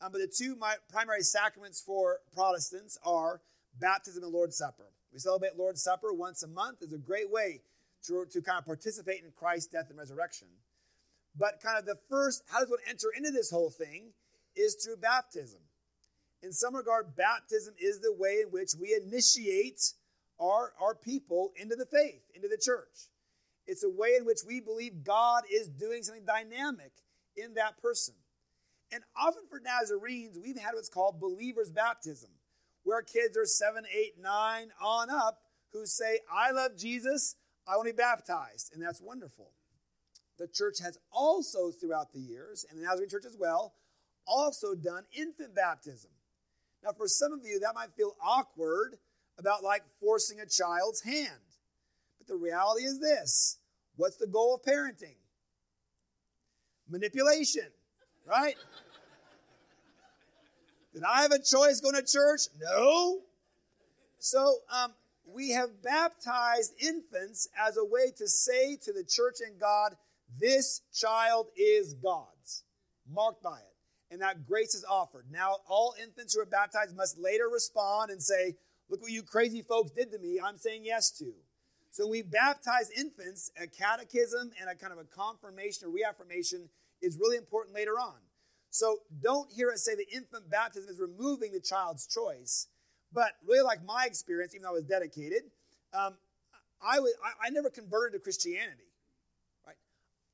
Um, 0.00 0.10
but 0.10 0.20
the 0.20 0.26
two 0.26 0.56
primary 0.90 1.22
sacraments 1.22 1.80
for 1.80 2.20
Protestants 2.34 2.98
are 3.04 3.40
baptism 3.78 4.24
and 4.24 4.32
Lord's 4.32 4.56
Supper. 4.56 4.90
We 5.12 5.18
celebrate 5.18 5.56
Lord's 5.56 5.82
Supper 5.82 6.12
once 6.12 6.42
a 6.42 6.48
month. 6.48 6.78
It's 6.80 6.94
a 6.94 6.98
great 6.98 7.30
way 7.30 7.60
to, 8.06 8.24
to 8.32 8.40
kind 8.40 8.58
of 8.58 8.64
participate 8.64 9.22
in 9.22 9.30
Christ's 9.36 9.66
death 9.66 9.90
and 9.90 9.98
resurrection. 9.98 10.48
But 11.38 11.60
kind 11.62 11.78
of 11.78 11.84
the 11.84 11.98
first, 12.08 12.42
how 12.50 12.60
does 12.60 12.70
one 12.70 12.78
enter 12.88 13.08
into 13.16 13.30
this 13.30 13.50
whole 13.50 13.70
thing 13.70 14.12
is 14.56 14.74
through 14.74 14.96
baptism. 14.96 15.60
In 16.42 16.52
some 16.52 16.74
regard, 16.74 17.16
baptism 17.16 17.74
is 17.78 18.00
the 18.00 18.12
way 18.12 18.40
in 18.44 18.48
which 18.50 18.72
we 18.78 18.94
initiate 18.94 19.80
our, 20.42 20.72
our 20.80 20.94
people 20.94 21.52
into 21.56 21.76
the 21.76 21.86
faith, 21.86 22.22
into 22.34 22.48
the 22.48 22.60
church. 22.60 23.08
It's 23.66 23.84
a 23.84 23.90
way 23.90 24.14
in 24.18 24.26
which 24.26 24.40
we 24.46 24.60
believe 24.60 25.04
God 25.04 25.44
is 25.50 25.68
doing 25.68 26.02
something 26.02 26.24
dynamic 26.24 26.92
in 27.36 27.54
that 27.54 27.80
person. 27.80 28.14
And 28.92 29.02
often 29.16 29.42
for 29.48 29.60
Nazarenes, 29.60 30.38
we've 30.42 30.58
had 30.58 30.74
what's 30.74 30.88
called 30.88 31.20
believer's 31.20 31.70
baptism, 31.70 32.30
where 32.82 33.02
kids 33.02 33.38
are 33.38 33.46
seven, 33.46 33.84
eight, 33.96 34.14
nine 34.20 34.68
on 34.82 35.08
up 35.08 35.38
who 35.72 35.86
say, 35.86 36.18
I 36.30 36.50
love 36.50 36.76
Jesus, 36.76 37.36
I 37.66 37.76
want 37.76 37.88
to 37.88 37.94
be 37.94 37.96
baptized. 37.96 38.72
And 38.74 38.82
that's 38.82 39.00
wonderful. 39.00 39.52
The 40.38 40.48
church 40.48 40.80
has 40.82 40.98
also, 41.12 41.70
throughout 41.70 42.12
the 42.12 42.20
years, 42.20 42.66
and 42.68 42.78
the 42.78 42.84
Nazarene 42.84 43.08
church 43.08 43.24
as 43.26 43.36
well, 43.38 43.74
also 44.26 44.74
done 44.74 45.04
infant 45.16 45.54
baptism. 45.54 46.10
Now, 46.82 46.90
for 46.92 47.06
some 47.06 47.32
of 47.32 47.40
you, 47.44 47.60
that 47.60 47.74
might 47.74 47.94
feel 47.96 48.16
awkward 48.20 48.96
about 49.42 49.64
like 49.64 49.82
forcing 50.00 50.40
a 50.40 50.46
child's 50.46 51.02
hand. 51.02 51.40
But 52.18 52.28
the 52.28 52.36
reality 52.36 52.84
is 52.84 53.00
this 53.00 53.58
what's 53.96 54.16
the 54.16 54.26
goal 54.26 54.54
of 54.54 54.62
parenting? 54.62 55.16
Manipulation, 56.88 57.66
right? 58.26 58.56
Did 60.94 61.02
I 61.04 61.22
have 61.22 61.32
a 61.32 61.38
choice 61.38 61.80
going 61.80 61.94
to 61.94 62.02
church? 62.02 62.42
No. 62.60 63.20
So 64.18 64.58
um, 64.70 64.92
we 65.26 65.50
have 65.50 65.82
baptized 65.82 66.74
infants 66.80 67.48
as 67.58 67.76
a 67.76 67.84
way 67.84 68.12
to 68.18 68.28
say 68.28 68.76
to 68.76 68.92
the 68.92 69.02
church 69.02 69.36
and 69.44 69.58
God, 69.58 69.96
this 70.38 70.82
child 70.94 71.46
is 71.56 71.94
God's, 71.94 72.64
marked 73.10 73.42
by 73.42 73.58
it. 73.58 74.12
And 74.12 74.20
that 74.20 74.46
grace 74.46 74.74
is 74.74 74.84
offered. 74.84 75.24
Now, 75.30 75.56
all 75.66 75.94
infants 76.00 76.34
who 76.34 76.42
are 76.42 76.46
baptized 76.46 76.94
must 76.94 77.18
later 77.18 77.48
respond 77.48 78.10
and 78.10 78.22
say, 78.22 78.56
Look 78.92 79.00
what 79.00 79.10
you 79.10 79.22
crazy 79.22 79.62
folks 79.62 79.90
did 79.90 80.12
to 80.12 80.18
me, 80.18 80.38
I'm 80.38 80.58
saying 80.58 80.84
yes 80.84 81.10
to. 81.12 81.32
So 81.92 82.06
we 82.06 82.20
baptize 82.20 82.90
infants, 82.94 83.50
a 83.58 83.66
catechism 83.66 84.50
and 84.60 84.68
a 84.68 84.74
kind 84.74 84.92
of 84.92 84.98
a 84.98 85.04
confirmation 85.04 85.88
or 85.88 85.90
reaffirmation 85.90 86.68
is 87.00 87.16
really 87.16 87.38
important 87.38 87.74
later 87.74 87.92
on. 87.92 88.16
So 88.68 88.98
don't 89.22 89.50
hear 89.50 89.70
us 89.70 89.82
say 89.82 89.94
the 89.94 90.06
infant 90.14 90.50
baptism 90.50 90.90
is 90.90 91.00
removing 91.00 91.52
the 91.52 91.60
child's 91.60 92.06
choice. 92.06 92.68
But 93.14 93.32
really, 93.48 93.62
like 93.62 93.82
my 93.82 94.04
experience, 94.04 94.54
even 94.54 94.64
though 94.64 94.70
I 94.70 94.72
was 94.72 94.84
dedicated, 94.84 95.44
um, 95.94 96.14
I, 96.86 97.00
was, 97.00 97.14
I, 97.24 97.46
I 97.46 97.50
never 97.50 97.70
converted 97.70 98.20
to 98.20 98.22
Christianity. 98.22 98.92
Right? 99.66 99.76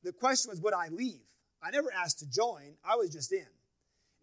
The 0.03 0.13
question 0.13 0.51
was, 0.51 0.61
would 0.63 0.75
I 0.75 0.89
leave? 0.89 1.23
I 1.63 1.71
never 1.71 1.93
asked 1.93 2.19
to 2.21 2.29
join. 2.29 2.75
I 2.85 2.97
was 2.97 3.11
just 3.11 3.33
in. 3.33 3.47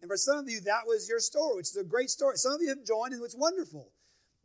And 0.02 0.10
for 0.10 0.18
some 0.18 0.36
of 0.36 0.50
you, 0.50 0.60
that 0.60 0.86
was 0.86 1.08
your 1.08 1.20
story, 1.20 1.56
which 1.56 1.68
is 1.68 1.76
a 1.76 1.84
great 1.84 2.10
story. 2.10 2.36
Some 2.36 2.52
of 2.52 2.60
you 2.60 2.68
have 2.68 2.84
joined, 2.84 3.14
and 3.14 3.24
it's 3.24 3.34
wonderful. 3.34 3.92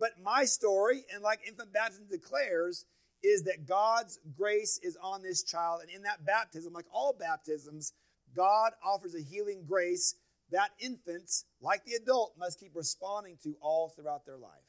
But 0.02 0.20
my 0.20 0.46
story, 0.46 1.06
and 1.14 1.22
like 1.22 1.48
infant 1.48 1.72
baptism 1.72 2.08
declares, 2.10 2.86
is 3.22 3.44
that 3.44 3.68
God's 3.68 4.18
grace 4.36 4.80
is 4.82 4.98
on 5.00 5.22
this 5.22 5.44
child. 5.44 5.82
And 5.84 5.92
in 5.92 6.02
that 6.02 6.26
baptism, 6.26 6.74
like 6.74 6.88
all 6.92 7.16
baptisms, 7.18 7.94
God 8.36 8.72
offers 8.84 9.14
a 9.14 9.22
healing 9.22 9.64
grace 9.68 10.16
that 10.52 10.72
infants, 10.80 11.46
like 11.62 11.86
the 11.86 11.94
adult, 11.94 12.34
must 12.36 12.60
keep 12.60 12.76
responding 12.76 13.38
to 13.44 13.56
all 13.62 13.90
throughout 13.90 14.26
their 14.26 14.40
life. 14.40 14.66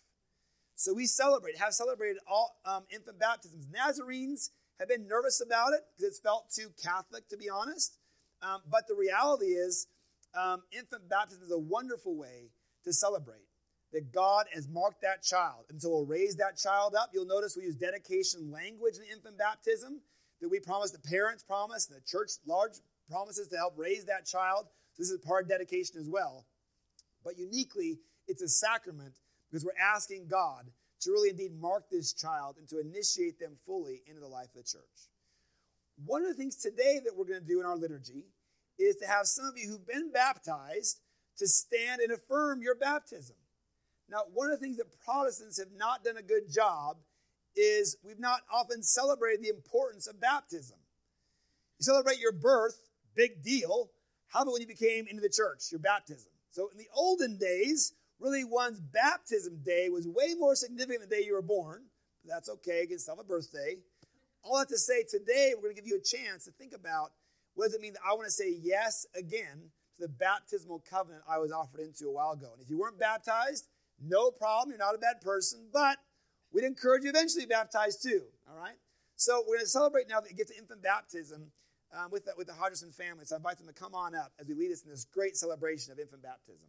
So 0.75 0.93
we 0.93 1.07
celebrate, 1.07 1.57
have 1.57 1.73
celebrated 1.73 2.19
all 2.31 2.55
um, 2.67 2.85
infant 2.91 3.19
baptisms. 3.19 3.69
Nazarenes 3.75 4.51
have 4.79 4.89
been 4.89 5.09
nervous 5.09 5.41
about 5.41 5.73
it 5.73 5.81
because 5.97 6.11
it's 6.11 6.21
felt 6.21 6.51
too 6.55 6.69
Catholic, 6.83 7.27
to 7.31 7.39
be 7.39 7.49
honest. 7.49 7.97
Um, 8.43 8.61
but 8.71 8.87
the 8.87 8.95
reality 8.95 9.47
is, 9.47 9.87
um, 10.35 10.63
infant 10.73 11.09
baptism 11.09 11.43
is 11.43 11.53
a 11.53 11.59
wonderful 11.59 12.17
way 12.19 12.51
to 12.85 12.93
celebrate 12.93 13.47
that 13.93 14.13
God 14.13 14.47
has 14.53 14.69
marked 14.69 15.03
that 15.03 15.23
child. 15.23 15.67
And 15.71 15.81
so 15.81 15.91
we'll 15.91 16.07
raise 16.07 16.37
that 16.37 16.57
child 16.57 16.95
up. 16.95 17.11
You'll 17.13 17.27
notice 17.27 17.57
we 17.57 17.65
use 17.65 17.77
dedication 17.77 18.51
language 18.51 18.97
in 18.97 19.05
infant 19.05 19.39
baptism 19.39 20.01
that 20.41 20.49
we 20.49 20.61
promise, 20.61 20.91
the 20.91 20.99
parents 20.99 21.43
promise, 21.43 21.87
the 21.87 22.01
church 22.07 22.31
large 22.47 22.73
promises 23.09 23.49
to 23.49 23.57
help 23.57 23.75
raise 23.77 24.05
that 24.07 24.27
child. 24.27 24.67
So 24.95 25.03
this 25.03 25.11
is 25.11 25.21
part 25.21 25.45
of 25.45 25.51
dedication 25.51 26.01
as 26.01 26.09
well. 26.09 26.47
But 27.25 27.39
uniquely, 27.39 27.99
it's 28.27 28.43
a 28.43 28.49
sacrament 28.49 29.15
because 29.51 29.65
we're 29.65 29.73
asking 29.81 30.27
God 30.29 30.71
to 31.03 31.11
really 31.11 31.31
indeed 31.31 31.53
mark 31.61 31.85
this 31.91 32.13
child 32.13 32.57
and 32.59 32.69
to 32.69 32.81
initiate 32.81 33.39
them 33.39 33.57
fully 33.67 34.03
into 34.07 34.21
the 34.21 34.29
life 34.29 34.49
of 34.49 34.55
the 34.55 34.63
church. 34.63 35.11
One 36.07 36.23
of 36.23 36.29
the 36.29 36.35
things 36.35 36.57
today 36.57 37.01
that 37.05 37.17
we're 37.17 37.27
going 37.27 37.41
to 37.41 37.47
do 37.47 37.61
in 37.61 37.67
our 37.67 37.77
liturgy 37.77 38.25
is 38.79 38.97
to 38.97 39.07
have 39.07 39.27
some 39.27 39.45
of 39.45 39.59
you 39.59 39.69
who've 39.69 39.87
been 39.87 40.11
baptized 40.11 41.01
to 41.39 41.47
stand 41.47 42.01
and 42.01 42.13
affirm 42.13 42.63
your 42.63 42.75
baptism. 42.75 43.37
Now, 44.13 44.25
one 44.35 44.51
of 44.51 44.61
the 44.61 44.63
things 44.63 44.77
that 44.77 44.87
Protestants 45.07 45.59
have 45.59 45.73
not 45.75 46.05
done 46.05 46.19
a 46.19 46.23
good 46.23 46.53
job 46.53 46.99
is 47.57 47.97
we've 48.05 48.21
not 48.21 48.41
often 48.53 48.83
celebrated 48.83 49.43
the 49.43 49.49
importance 49.49 50.07
of 50.07 50.21
baptism. 50.21 50.77
You 51.79 51.85
celebrate 51.85 52.21
your 52.21 52.33
birth, 52.33 52.77
big 53.17 53.43
deal. 53.43 53.91
How 54.29 54.43
about 54.43 54.53
when 54.53 54.61
you 54.61 54.69
became 54.69 55.07
into 55.09 55.23
the 55.23 55.33
church, 55.35 55.73
your 55.73 55.81
baptism? 55.81 56.31
So 56.51 56.69
in 56.69 56.77
the 56.77 56.89
olden 56.95 57.39
days, 57.39 57.95
really 58.21 58.45
one's 58.45 58.81
baptism 58.81 59.63
day 59.65 59.89
was 59.89 60.07
way 60.07 60.35
more 60.39 60.55
significant 60.55 61.01
than 61.01 61.09
the 61.09 61.17
day 61.17 61.27
you 61.27 61.33
were 61.33 61.41
born. 61.41 61.83
That's 62.27 62.51
okay, 62.51 62.83
you 62.83 62.99
can 62.99 63.19
a 63.19 63.25
birthday. 63.25 63.77
All 64.45 64.59
that 64.59 64.69
to 64.69 64.79
say, 64.79 65.05
today 65.09 65.55
we're 65.57 65.63
going 65.63 65.77
to 65.77 65.81
give 65.81 65.89
you 65.89 65.99
a 65.99 66.05
chance 66.05 66.45
to 66.45 66.51
think 66.53 66.75
about 66.75 67.13
what 67.55 67.65
does 67.65 67.75
it 67.75 67.81
mean 67.81 67.95
that 67.95 68.03
I 68.07 68.13
want 68.13 68.27
to 68.27 68.31
say 68.31 68.55
yes 68.61 69.07
again 69.17 69.71
to 69.97 70.03
the 70.03 70.09
baptismal 70.09 70.85
covenant 70.89 71.25
I 71.27 71.39
was 71.39 71.51
offered 71.51 71.81
into 71.81 72.09
a 72.09 72.13
while 72.13 72.33
ago. 72.33 72.51
And 72.53 72.63
if 72.63 72.69
you 72.69 72.79
weren't 72.79 72.99
baptized, 72.99 73.69
no 74.03 74.31
problem. 74.31 74.71
You're 74.71 74.79
not 74.79 74.95
a 74.95 74.99
bad 74.99 75.21
person, 75.21 75.67
but 75.73 75.99
we'd 76.53 76.65
encourage 76.65 77.05
you 77.05 77.11
eventually 77.11 77.43
to 77.43 77.49
be 77.49 77.55
baptized 77.55 78.03
too. 78.03 78.23
All 78.51 78.59
right? 78.59 78.77
So 79.17 79.41
we're 79.47 79.57
going 79.57 79.67
to 79.67 79.71
celebrate 79.71 80.09
now 80.09 80.21
that 80.21 80.31
you 80.31 80.37
get 80.37 80.49
to 80.49 80.57
infant 80.57 80.83
baptism 80.83 81.53
um, 81.97 82.11
with, 82.11 82.25
the, 82.25 82.33
with 82.37 82.47
the 82.47 82.53
Hodgerson 82.53 82.93
family. 82.95 83.25
So 83.25 83.37
I 83.37 83.39
invite 83.39 83.59
them 83.59 83.67
to 83.69 83.73
come 83.73 83.95
on 83.95 84.15
up 84.15 84.33
as 84.41 84.47
we 84.49 84.55
lead 84.55 84.73
us 84.73 84.83
in 84.83 84.91
this 84.91 85.05
great 85.05 85.37
celebration 85.37 85.93
of 85.93 85.99
infant 85.99 86.23
baptism. 86.23 86.67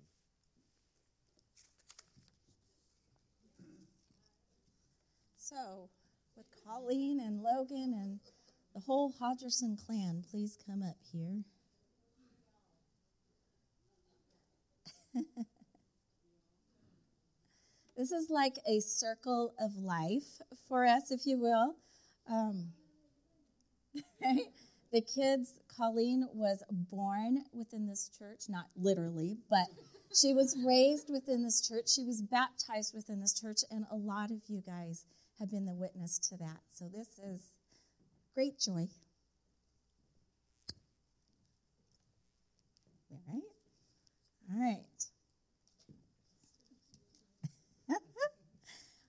So, 5.38 5.90
with 6.36 6.46
Colleen 6.66 7.20
and 7.20 7.44
Logan 7.44 7.94
and 7.94 8.20
the 8.74 8.80
whole 8.80 9.14
Hodgerson 9.22 9.78
clan, 9.86 10.24
please 10.32 10.58
come 10.66 10.82
up 10.82 10.98
here. 11.12 11.44
This 17.96 18.12
is 18.12 18.30
like 18.30 18.56
a 18.68 18.80
circle 18.80 19.54
of 19.60 19.78
life 19.78 20.42
for 20.68 20.86
us, 20.86 21.12
if 21.12 21.28
you 21.28 21.40
will. 21.40 21.76
Um, 22.30 22.70
the 24.92 25.02
kids, 25.02 25.54
Colleen 25.78 26.28
was 26.34 26.64
born 26.70 27.44
within 27.54 27.88
this 27.88 28.10
church, 28.18 28.50
not 28.50 28.66
literally, 28.76 29.38
but 29.50 29.68
she 30.14 30.34
was 30.34 30.58
raised 30.66 31.10
within 31.12 31.44
this 31.44 31.68
church. 31.68 31.90
She 31.90 32.04
was 32.04 32.22
baptized 32.22 32.94
within 32.96 33.20
this 33.20 33.40
church, 33.40 33.60
and 33.70 33.86
a 33.92 33.96
lot 33.96 34.32
of 34.32 34.42
you 34.48 34.64
guys 34.66 35.06
have 35.40 35.52
been 35.52 35.66
the 35.66 35.74
witness 35.74 36.18
to 36.30 36.38
that. 36.38 36.62
So 36.72 36.90
this 36.94 37.08
is 37.20 37.52
great 38.34 38.60
joy. 38.60 38.88
All 43.12 43.22
right. 43.28 43.44
All 44.52 44.60
right. 44.60 45.13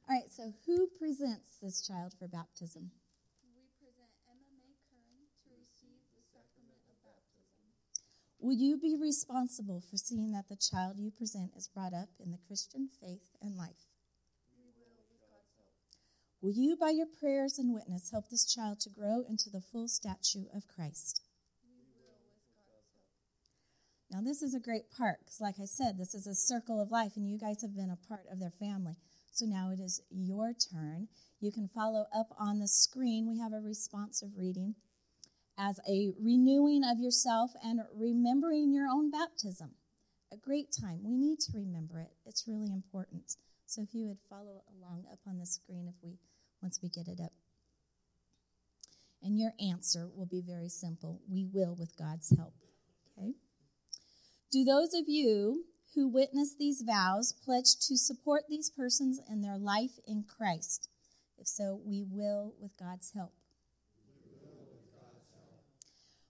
All 0.07 0.15
right, 0.15 0.29
so 0.29 0.53
who 0.67 0.87
presents 0.99 1.57
this 1.63 1.81
child 1.81 2.13
for 2.19 2.29
baptism? 2.29 2.93
We 3.41 3.65
present 3.81 4.13
Emma 4.29 4.53
May 4.61 4.77
Kern 4.93 5.25
to 5.49 5.57
receive 5.57 6.05
the 6.13 6.21
sacrament 6.29 6.85
of 6.93 7.01
baptism. 7.09 7.73
Will 8.37 8.53
you 8.53 8.77
be 8.77 9.01
responsible 9.01 9.81
for 9.81 9.97
seeing 9.97 10.33
that 10.33 10.53
the 10.53 10.61
child 10.61 11.01
you 11.01 11.11
present 11.11 11.57
is 11.57 11.73
brought 11.73 11.95
up 11.97 12.13
in 12.21 12.33
the 12.33 12.45
Christian 12.47 12.91
faith 13.01 13.33
and 13.41 13.57
life? 13.57 13.89
We 14.53 14.69
will, 14.77 14.93
with 15.09 15.25
God's 15.25 15.57
help. 15.57 15.73
Will 16.45 16.53
you, 16.53 16.77
by 16.77 16.91
your 16.91 17.09
prayers 17.09 17.57
and 17.57 17.73
witness, 17.73 18.11
help 18.13 18.29
this 18.29 18.45
child 18.45 18.81
to 18.81 18.91
grow 18.93 19.25
into 19.27 19.49
the 19.49 19.65
full 19.65 19.89
statue 19.89 20.53
of 20.53 20.69
Christ? 20.69 21.25
We 21.65 21.81
will, 21.97 22.21
with 22.29 22.45
God's 22.61 22.93
help. 22.93 23.09
Now, 24.13 24.21
this 24.21 24.43
is 24.43 24.53
a 24.53 24.61
great 24.61 24.93
part 24.93 25.25
because, 25.25 25.41
like 25.41 25.57
I 25.57 25.65
said, 25.65 25.97
this 25.97 26.13
is 26.13 26.27
a 26.27 26.37
circle 26.37 26.77
of 26.79 26.93
life, 26.93 27.17
and 27.17 27.25
you 27.25 27.39
guys 27.39 27.63
have 27.63 27.75
been 27.75 27.89
a 27.89 28.07
part 28.07 28.29
of 28.31 28.39
their 28.39 28.53
family. 28.61 29.01
So 29.35 29.47
now 29.47 29.73
it 29.73 29.81
is 29.81 30.01
your 30.11 30.53
turn. 30.53 31.09
You 31.41 31.51
can 31.51 31.69
follow 31.69 32.07
up 32.15 32.29
on 32.39 32.61
the 32.61 32.69
screen. 32.69 33.27
We 33.29 33.41
have 33.41 33.53
a 33.53 33.59
responsive 33.59 34.29
reading 34.37 34.77
as 35.59 35.81
a 35.89 36.13
renewing 36.23 36.83
of 36.85 37.01
yourself 37.01 37.51
and 37.61 37.81
remembering 37.93 38.73
your 38.73 38.87
own 38.87 39.11
baptism. 39.11 39.73
A 40.33 40.37
great 40.37 40.69
time. 40.71 41.01
We 41.03 41.17
need 41.17 41.41
to 41.41 41.53
remember 41.53 41.99
it. 41.99 42.13
It's 42.25 42.47
really 42.47 42.73
important. 42.73 43.35
So 43.67 43.83
if 43.83 43.93
you 43.93 44.07
would 44.07 44.21
follow 44.31 44.63
along 44.79 45.07
up 45.13 45.19
on 45.27 45.39
the 45.39 45.47
screen 45.47 45.89
if 45.89 45.97
we 46.01 46.17
once 46.63 46.79
we 46.81 46.89
get 46.89 47.09
it 47.09 47.21
up. 47.21 47.33
And 49.21 49.37
your 49.37 49.53
answer 49.59 50.09
will 50.15 50.27
be 50.27 50.43
very 50.47 50.69
simple 50.69 51.21
we 51.29 51.49
will 51.53 51.75
with 51.75 51.97
God's 51.97 52.33
help. 52.37 52.55
Okay? 53.19 53.33
Do 54.53 54.63
those 54.63 54.95
of 54.95 55.09
you 55.09 55.65
who 55.95 56.09
witness 56.09 56.55
these 56.55 56.83
vows 56.83 57.33
pledge 57.45 57.77
to 57.89 57.97
support 57.97 58.45
these 58.49 58.71
persons 58.71 59.21
in 59.31 59.43
their 59.43 59.59
life 59.59 59.99
in 60.07 60.25
Christ? 60.25 60.89
If 61.39 61.47
so, 61.47 61.81
we 61.85 62.05
will 62.09 62.55
with 62.61 62.77
God's 62.77 63.13
help. 63.13 63.33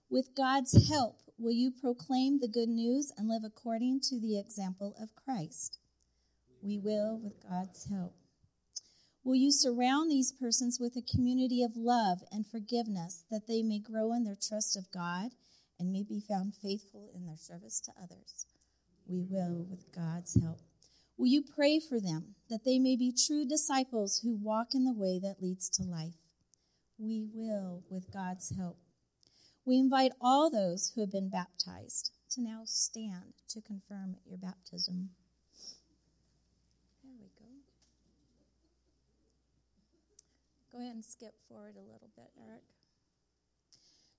With 0.09 0.35
God's 0.35 0.87
help, 0.89 1.19
will 1.37 1.51
you 1.51 1.71
proclaim 1.71 2.39
the 2.39 2.47
good 2.47 2.69
news 2.69 3.11
and 3.17 3.27
live 3.27 3.43
according 3.43 4.01
to 4.01 4.19
the 4.19 4.39
example 4.39 4.95
of 5.01 5.15
Christ? 5.15 5.79
We 6.61 6.77
will 6.77 7.19
with 7.21 7.41
God's 7.47 7.85
help. 7.89 8.15
Will 9.23 9.35
you 9.35 9.51
surround 9.51 10.11
these 10.11 10.31
persons 10.31 10.79
with 10.79 10.95
a 10.95 11.01
community 11.01 11.63
of 11.63 11.75
love 11.75 12.19
and 12.31 12.45
forgiveness 12.45 13.23
that 13.31 13.47
they 13.47 13.63
may 13.63 13.79
grow 13.79 14.13
in 14.13 14.23
their 14.23 14.37
trust 14.39 14.77
of 14.77 14.91
God 14.91 15.31
and 15.79 15.91
may 15.91 16.03
be 16.03 16.19
found 16.19 16.53
faithful 16.55 17.09
in 17.15 17.25
their 17.25 17.37
service 17.37 17.81
to 17.81 17.91
others? 18.01 18.45
We 19.07 19.21
will 19.29 19.65
with 19.69 19.91
God's 19.93 20.39
help. 20.41 20.59
Will 21.17 21.27
you 21.27 21.41
pray 21.41 21.79
for 21.79 21.99
them 21.99 22.35
that 22.49 22.65
they 22.65 22.79
may 22.79 22.95
be 22.95 23.13
true 23.13 23.45
disciples 23.45 24.19
who 24.23 24.35
walk 24.35 24.73
in 24.73 24.83
the 24.83 24.93
way 24.93 25.19
that 25.19 25.41
leads 25.41 25.69
to 25.69 25.83
life? 25.83 26.15
We 26.97 27.25
will 27.33 27.83
with 27.89 28.11
God's 28.11 28.53
help. 28.55 28.77
We 29.65 29.77
invite 29.77 30.11
all 30.19 30.49
those 30.49 30.91
who 30.93 31.01
have 31.01 31.11
been 31.11 31.29
baptized 31.29 32.11
to 32.31 32.41
now 32.41 32.61
stand 32.65 33.33
to 33.49 33.61
confirm 33.61 34.17
your 34.25 34.37
baptism. 34.37 35.09
There 37.03 37.15
we 37.19 37.29
go. 37.39 37.51
Go 40.71 40.79
ahead 40.79 40.95
and 40.95 41.05
skip 41.05 41.35
forward 41.47 41.75
a 41.75 41.91
little 41.91 42.09
bit, 42.15 42.31
Eric. 42.45 42.63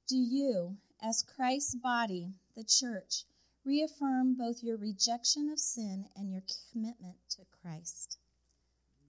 Do 0.09 0.17
you, 0.17 0.77
as 1.03 1.23
Christ's 1.23 1.75
body, 1.75 2.31
the 2.57 2.65
church, 2.65 3.25
reaffirm 3.67 4.37
both 4.39 4.63
your 4.63 4.77
rejection 4.77 5.51
of 5.51 5.59
sin 5.59 6.07
and 6.17 6.31
your 6.31 6.43
commitment 6.73 7.17
to 7.31 7.43
Christ? 7.61 8.19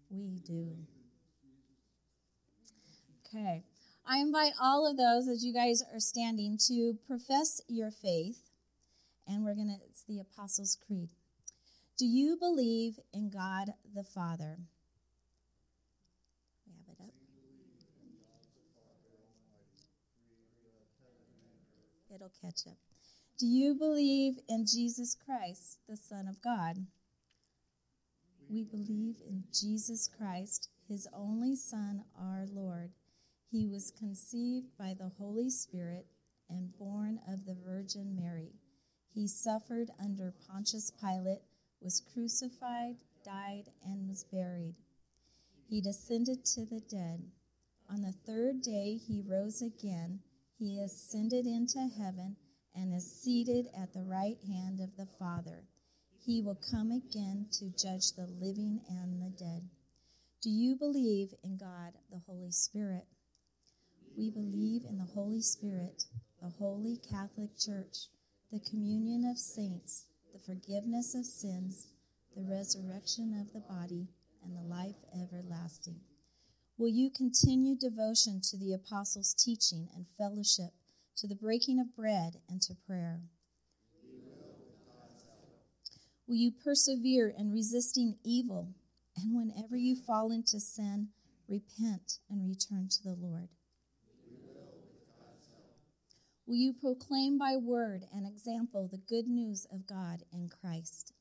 We 0.10 0.40
do. 0.46 0.76
Okay. 3.28 3.64
I 4.10 4.20
invite 4.20 4.54
all 4.62 4.90
of 4.90 4.98
those, 4.98 5.28
as 5.28 5.44
you 5.44 5.54
guys 5.54 5.84
are 5.94 6.00
standing, 6.00 6.58
to 6.68 6.98
profess 7.06 7.62
your 7.68 7.92
faith. 7.92 8.50
And 9.28 9.44
we're 9.44 9.56
going 9.56 9.68
to, 9.68 9.86
it's 9.86 10.04
the 10.08 10.22
Apostles' 10.22 10.78
Creed. 10.88 11.10
Do 11.98 12.06
you 12.06 12.38
believe 12.38 13.00
in 13.14 13.30
God 13.30 13.74
the 13.94 14.04
Father? 14.04 14.60
We 16.66 16.74
have 16.88 16.96
it 16.98 17.04
up. 17.04 17.14
It'll 22.16 22.32
catch 22.42 22.68
up. 22.68 22.87
Do 23.40 23.46
you 23.46 23.76
believe 23.76 24.40
in 24.50 24.66
Jesus 24.66 25.14
Christ, 25.14 25.78
the 25.88 25.96
Son 25.96 26.28
of 26.28 26.42
God? 26.42 26.88
We 28.50 28.64
believe 28.64 29.18
in 29.30 29.44
Jesus 29.54 30.08
Christ, 30.08 30.70
his 30.90 31.08
only 31.14 31.56
Son, 31.56 32.04
our 32.20 32.48
Lord. 32.52 32.90
He 33.52 33.68
was 33.68 33.92
conceived 33.92 34.76
by 34.80 34.96
the 34.98 35.12
Holy 35.20 35.52
Spirit 35.52 36.08
and 36.50 36.76
born 36.80 37.20
of 37.32 37.46
the 37.46 37.56
Virgin 37.64 38.16
Mary. 38.16 38.54
He 39.14 39.28
suffered 39.28 39.92
under 40.04 40.34
Pontius 40.50 40.90
Pilate, 40.90 41.44
was 41.80 42.02
crucified, 42.12 42.96
died, 43.24 43.66
and 43.86 44.10
was 44.10 44.24
buried. 44.24 44.74
He 45.70 45.80
descended 45.80 46.44
to 46.44 46.66
the 46.66 46.80
dead. 46.80 47.22
On 47.88 48.02
the 48.02 48.16
third 48.26 48.64
day, 48.64 48.96
he 48.96 49.22
rose 49.22 49.62
again. 49.62 50.22
He 50.58 50.80
ascended 50.80 51.46
into 51.46 51.88
heaven 51.88 52.36
and 52.78 52.94
is 52.94 53.12
seated 53.12 53.66
at 53.76 53.92
the 53.94 54.04
right 54.04 54.38
hand 54.48 54.80
of 54.80 54.96
the 54.96 55.08
Father. 55.18 55.64
He 56.24 56.42
will 56.42 56.60
come 56.72 56.92
again 56.92 57.48
to 57.54 57.72
judge 57.72 58.12
the 58.14 58.28
living 58.40 58.82
and 58.88 59.22
the 59.22 59.36
dead. 59.38 59.68
Do 60.42 60.52
you 60.52 60.76
believe 60.76 61.34
in 61.44 61.58
God, 61.58 61.94
the 62.12 62.22
Holy 62.28 62.52
Spirit? 62.52 63.06
We 64.16 64.30
believe 64.30 64.84
in 64.88 64.98
the 64.98 65.12
Holy 65.14 65.42
Spirit, 65.42 66.04
the 66.42 66.50
Holy 66.50 66.98
Catholic 67.10 67.58
Church, 67.58 68.08
the 68.52 68.60
communion 68.60 69.26
of 69.26 69.38
saints, 69.38 70.06
the 70.32 70.40
forgiveness 70.40 71.16
of 71.16 71.26
sins, 71.26 71.88
the 72.36 72.44
resurrection 72.44 73.34
of 73.42 73.52
the 73.54 73.68
body, 73.68 74.08
and 74.44 74.56
the 74.56 74.62
life 74.62 74.96
everlasting. 75.20 76.00
Will 76.78 76.90
you 76.90 77.10
continue 77.10 77.76
devotion 77.76 78.40
to 78.42 78.58
the 78.58 78.74
apostles' 78.74 79.34
teaching 79.34 79.90
and 79.96 80.06
fellowship, 80.18 80.74
to 81.18 81.28
the 81.28 81.36
breaking 81.36 81.80
of 81.80 81.96
bread 81.96 82.38
and 82.50 82.62
to 82.64 82.76
prayer? 82.86 83.22
Will 86.28 86.36
you 86.36 86.52
persevere 86.52 87.34
in 87.38 87.52
resisting 87.52 88.18
evil, 88.24 88.74
and 89.16 89.36
whenever 89.36 89.78
you 89.78 89.96
fall 89.96 90.32
into 90.32 90.60
sin, 90.60 91.10
repent 91.48 92.20
and 92.30 92.48
return 92.48 92.90
to 92.90 93.04
the 93.04 93.16
Lord? 93.20 93.50
Will 96.46 96.56
you 96.56 96.74
proclaim 96.74 97.38
by 97.38 97.58
word 97.58 98.06
and 98.14 98.26
example 98.26 98.88
the 98.88 98.98
good 98.98 99.28
news 99.28 99.68
of 99.72 99.86
God 99.86 100.24
in 100.32 100.50
Christ? 100.50 101.14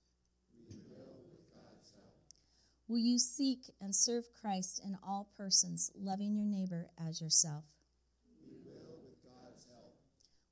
Will 2.89 2.99
you 2.99 3.19
seek 3.19 3.75
and 3.81 3.93
serve 3.93 4.25
Christ 4.41 4.81
in 4.85 4.97
all 5.05 5.29
persons, 5.37 5.91
loving 5.97 6.37
your 6.37 6.45
neighbor 6.45 6.91
as 6.97 7.21
yourself? 7.21 7.65
We 8.47 8.59
will 8.65 9.03
with 9.03 9.21
God's 9.25 9.67
help. 9.67 9.97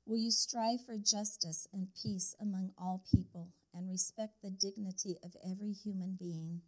Will 0.05 0.17
you 0.17 0.29
strive 0.29 0.85
for 0.85 0.97
justice 0.97 1.67
and 1.73 1.87
peace 2.01 2.35
among 2.39 2.71
all 2.77 3.03
people 3.11 3.49
and 3.73 3.89
respect 3.89 4.33
the 4.43 4.51
dignity 4.51 5.17
of 5.23 5.35
every 5.43 5.71
human 5.71 6.15
being? 6.19 6.61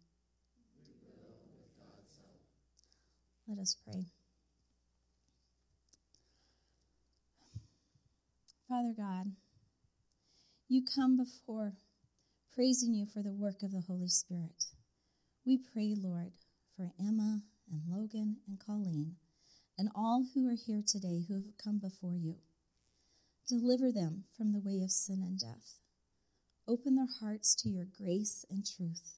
Let 3.46 3.60
us 3.60 3.76
pray. 3.84 4.06
Father 8.68 8.92
God, 8.96 9.32
you 10.68 10.82
come 10.84 11.16
before 11.16 11.74
praising 12.54 12.92
you 12.92 13.06
for 13.06 13.22
the 13.22 13.32
work 13.32 13.62
of 13.62 13.70
the 13.70 13.82
Holy 13.86 14.08
Spirit. 14.08 14.64
We 15.46 15.58
pray, 15.72 15.94
Lord, 15.96 16.32
for 16.76 16.92
Emma 16.98 17.42
and 17.70 17.82
Logan 17.88 18.38
and 18.48 18.58
Colleen 18.58 19.14
and 19.78 19.88
all 19.94 20.26
who 20.34 20.48
are 20.48 20.56
here 20.56 20.82
today 20.84 21.24
who 21.28 21.34
have 21.34 21.56
come 21.62 21.78
before 21.78 22.14
you. 22.16 22.34
Deliver 23.48 23.90
them 23.90 24.24
from 24.36 24.52
the 24.52 24.60
way 24.60 24.82
of 24.82 24.90
sin 24.90 25.22
and 25.22 25.38
death. 25.38 25.78
Open 26.66 26.96
their 26.96 27.08
hearts 27.20 27.54
to 27.62 27.70
your 27.70 27.86
grace 27.86 28.44
and 28.50 28.66
truth. 28.66 29.16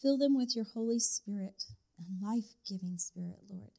Fill 0.00 0.16
them 0.16 0.36
with 0.36 0.54
your 0.54 0.64
Holy 0.64 1.00
Spirit 1.00 1.64
and 1.98 2.22
life 2.22 2.54
giving 2.68 2.98
Spirit, 2.98 3.40
Lord. 3.50 3.72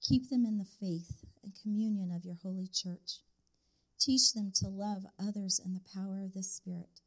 Keep 0.00 0.30
them 0.30 0.46
in 0.46 0.56
the 0.56 0.64
faith 0.64 1.24
and 1.42 1.52
communion 1.62 2.10
of 2.10 2.24
your 2.24 2.36
holy 2.42 2.66
church. 2.66 3.20
Teach 4.00 4.32
them 4.32 4.52
to 4.54 4.68
love 4.68 5.04
others 5.18 5.60
in 5.62 5.74
the 5.74 5.82
power 5.94 6.22
of 6.24 6.32
the 6.32 6.42
Spirit. 6.42 7.00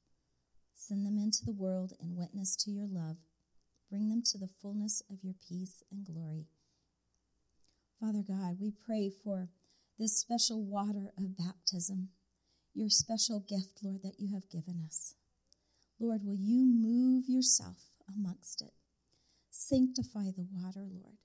Send 0.76 1.04
them 1.04 1.18
into 1.18 1.44
the 1.44 1.52
world 1.52 1.94
in 2.00 2.16
witness 2.16 2.56
to 2.58 2.70
your 2.70 2.88
love. 2.88 3.18
Bring 3.90 4.10
them 4.10 4.22
to 4.32 4.38
the 4.38 4.50
fullness 4.62 5.02
of 5.10 5.24
your 5.24 5.36
peace 5.50 5.82
and 5.92 6.06
glory. 6.06 6.46
Father 8.00 8.24
God, 8.28 8.58
we 8.60 8.72
pray 8.72 9.10
for 9.24 9.50
this 10.02 10.18
special 10.18 10.64
water 10.64 11.14
of 11.16 11.38
baptism, 11.38 12.10
your 12.74 12.90
special 12.90 13.40
gift, 13.40 13.84
Lord, 13.84 14.02
that 14.02 14.20
you 14.20 14.34
have 14.34 14.50
given 14.50 14.82
us. 14.84 15.14
Lord, 16.00 16.26
will 16.26 16.40
you 16.40 16.66
move 16.66 17.26
yourself 17.28 17.78
amongst 18.18 18.64
it? 18.64 18.74
Sanctify 19.52 20.32
the 20.36 20.48
water, 20.52 20.88
Lord. 20.92 21.20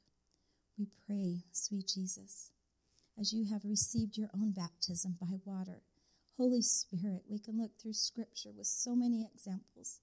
We 0.78 0.88
pray, 1.06 1.44
sweet 1.52 1.90
Jesus, 1.94 2.50
as 3.18 3.32
you 3.32 3.46
have 3.46 3.64
received 3.64 4.18
your 4.18 4.28
own 4.34 4.50
baptism 4.50 5.16
by 5.18 5.38
water. 5.46 5.80
Holy 6.36 6.60
Spirit, 6.60 7.22
we 7.30 7.38
can 7.38 7.58
look 7.58 7.80
through 7.80 7.94
Scripture 7.94 8.50
with 8.54 8.66
so 8.66 8.94
many 8.94 9.26
examples 9.34 10.00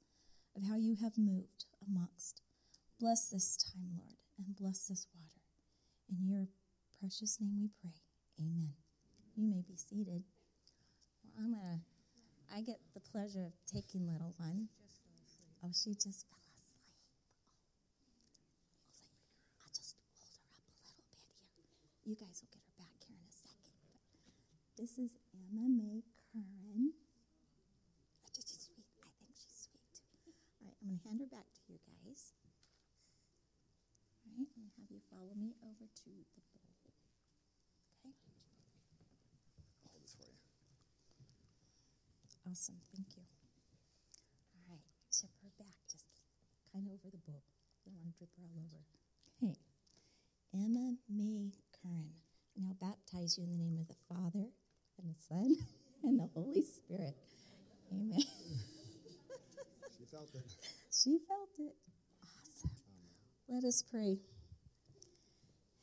of 0.55 0.63
how 0.63 0.78
you 0.78 0.95
have 0.95 1.15
moved 1.15 1.65
amongst. 1.88 2.41
Bless 2.99 3.30
this 3.30 3.55
time, 3.55 3.99
Lord, 3.99 4.15
and 4.39 4.55
bless 4.55 4.88
this 4.88 5.05
water. 5.13 5.41
In 6.09 6.28
your 6.28 6.47
precious 6.99 7.39
name 7.39 7.59
we 7.61 7.69
pray. 7.80 8.03
Amen. 8.39 8.73
You 9.36 9.47
may 9.47 9.61
be 9.67 9.75
seated. 9.75 10.23
Well, 11.23 11.34
I'm 11.39 11.53
to, 11.53 11.79
I 12.53 12.61
get 12.61 12.79
the 12.93 12.99
pleasure 13.01 13.45
of 13.45 13.53
taking 13.65 14.05
little 14.07 14.34
one. 14.38 14.69
Oh, 15.63 15.71
she 15.73 15.93
just 15.95 16.27
fell 16.27 16.43
asleep. 16.59 16.93
I'll 19.63 19.71
just 19.73 19.95
hold 19.95 20.11
her 20.19 20.36
up 20.36 20.43
a 20.43 20.53
little 20.59 20.75
bit 20.84 21.07
here. 21.15 21.65
You 22.03 22.15
guys 22.19 22.41
will 22.43 22.51
get 22.51 22.61
her 22.67 22.75
back 22.77 22.93
here 23.07 23.17
in 23.17 23.25
a 23.25 23.34
second. 23.34 23.79
This 24.77 24.99
is 24.99 25.15
Emma 25.34 25.65
May 25.71 26.03
Curran. 26.34 26.91
I 28.21 28.27
think 28.34 28.45
she's 28.49 28.67
sweet. 28.67 29.95
All 30.61 30.67
right, 30.67 30.77
I'm 30.81 30.89
going 30.91 30.99
to 30.99 31.05
hand 31.07 31.19
her 31.23 31.31
back 31.31 31.47
to 31.47 31.61
you 31.71 31.79
guys. 31.86 32.34
All 34.27 34.36
right, 34.36 34.51
to 34.73 34.81
have 34.81 34.89
you 34.91 34.99
follow 35.09 35.34
me 35.38 35.55
over 35.63 35.86
to 35.88 36.11
the 36.11 36.43
bowl. 36.51 36.75
Okay? 38.03 38.13
Awesome. 42.49 42.75
Thank 42.95 43.07
you. 43.15 43.23
All 44.55 44.65
right. 44.69 44.83
Tip 45.11 45.29
her 45.43 45.51
back 45.57 45.73
just 45.89 46.05
kind 46.71 46.85
of 46.87 46.93
over 46.93 47.09
the 47.11 47.21
bowl. 47.25 47.43
Don't 47.85 47.95
want 47.95 48.07
to 48.11 48.17
drip 48.17 48.29
her 48.37 48.43
all 48.43 48.57
over. 48.59 48.79
Okay. 49.43 49.59
Emma 50.53 50.95
May 51.09 51.51
Curran. 51.81 52.11
Now 52.55 52.75
baptize 52.79 53.37
you 53.37 53.43
in 53.45 53.57
the 53.57 53.63
name 53.63 53.77
of 53.79 53.87
the 53.87 53.97
Father 54.07 54.45
and 54.99 55.09
the 55.09 55.19
Son 55.27 55.55
and 56.03 56.19
the 56.19 56.29
Holy 56.33 56.61
Spirit. 56.61 57.15
Amen. 57.91 58.19
She 59.97 60.05
felt 60.11 60.29
it. 60.35 60.55
She 60.91 61.17
felt 61.27 61.49
it. 61.59 61.75
Awesome. 62.21 62.71
Let 63.47 63.63
us 63.63 63.83
pray. 63.89 64.17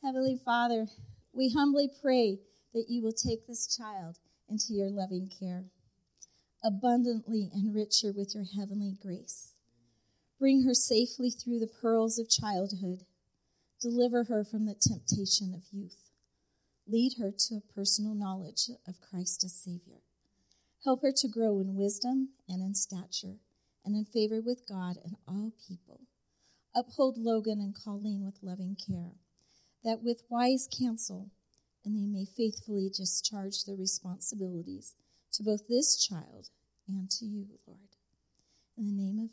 Heavenly 0.03 0.39
Father, 0.43 0.87
we 1.33 1.49
humbly 1.49 1.89
pray 2.01 2.39
that 2.73 2.85
you 2.89 3.01
will 3.03 3.11
take 3.13 3.45
this 3.47 3.75
child 3.75 4.17
into 4.49 4.73
your 4.73 4.89
loving 4.89 5.29
care, 5.39 5.65
abundantly 6.63 7.49
enrich 7.53 8.01
her 8.03 8.11
with 8.11 8.35
your 8.35 8.43
heavenly 8.43 8.95
grace. 9.01 9.53
Bring 10.39 10.63
her 10.63 10.73
safely 10.73 11.29
through 11.29 11.59
the 11.59 11.67
pearls 11.67 12.19
of 12.19 12.29
childhood. 12.29 13.05
Deliver 13.79 14.25
her 14.25 14.43
from 14.43 14.65
the 14.65 14.75
temptation 14.75 15.53
of 15.53 15.63
youth. 15.71 16.09
Lead 16.87 17.13
her 17.19 17.31
to 17.31 17.55
a 17.55 17.73
personal 17.73 18.13
knowledge 18.13 18.69
of 18.87 19.01
Christ 19.01 19.43
as 19.43 19.53
Savior. 19.53 20.01
Help 20.83 21.01
her 21.03 21.11
to 21.11 21.27
grow 21.27 21.59
in 21.59 21.75
wisdom 21.75 22.29
and 22.47 22.61
in 22.61 22.73
stature 22.73 23.37
and 23.85 23.95
in 23.95 24.05
favor 24.05 24.41
with 24.41 24.67
God 24.67 24.97
and 25.03 25.15
all 25.27 25.53
people. 25.67 26.01
Uphold 26.75 27.17
Logan 27.17 27.59
and 27.59 27.75
Colleen 27.75 28.23
with 28.23 28.41
loving 28.41 28.75
care, 28.75 29.13
that 29.83 30.03
with 30.03 30.23
wise 30.29 30.67
counsel, 30.79 31.31
and 31.83 31.95
they 31.95 32.05
may 32.05 32.25
faithfully 32.25 32.89
discharge 32.89 33.65
their 33.65 33.75
responsibilities 33.75 34.93
to 35.33 35.43
both 35.43 35.67
this 35.67 35.95
child 35.95 36.49
and 36.87 37.09
to 37.11 37.25
you, 37.25 37.45
Lord. 37.67 37.79
In 38.77 38.87
the 38.87 38.93
name 38.93 39.19
of 39.19 39.29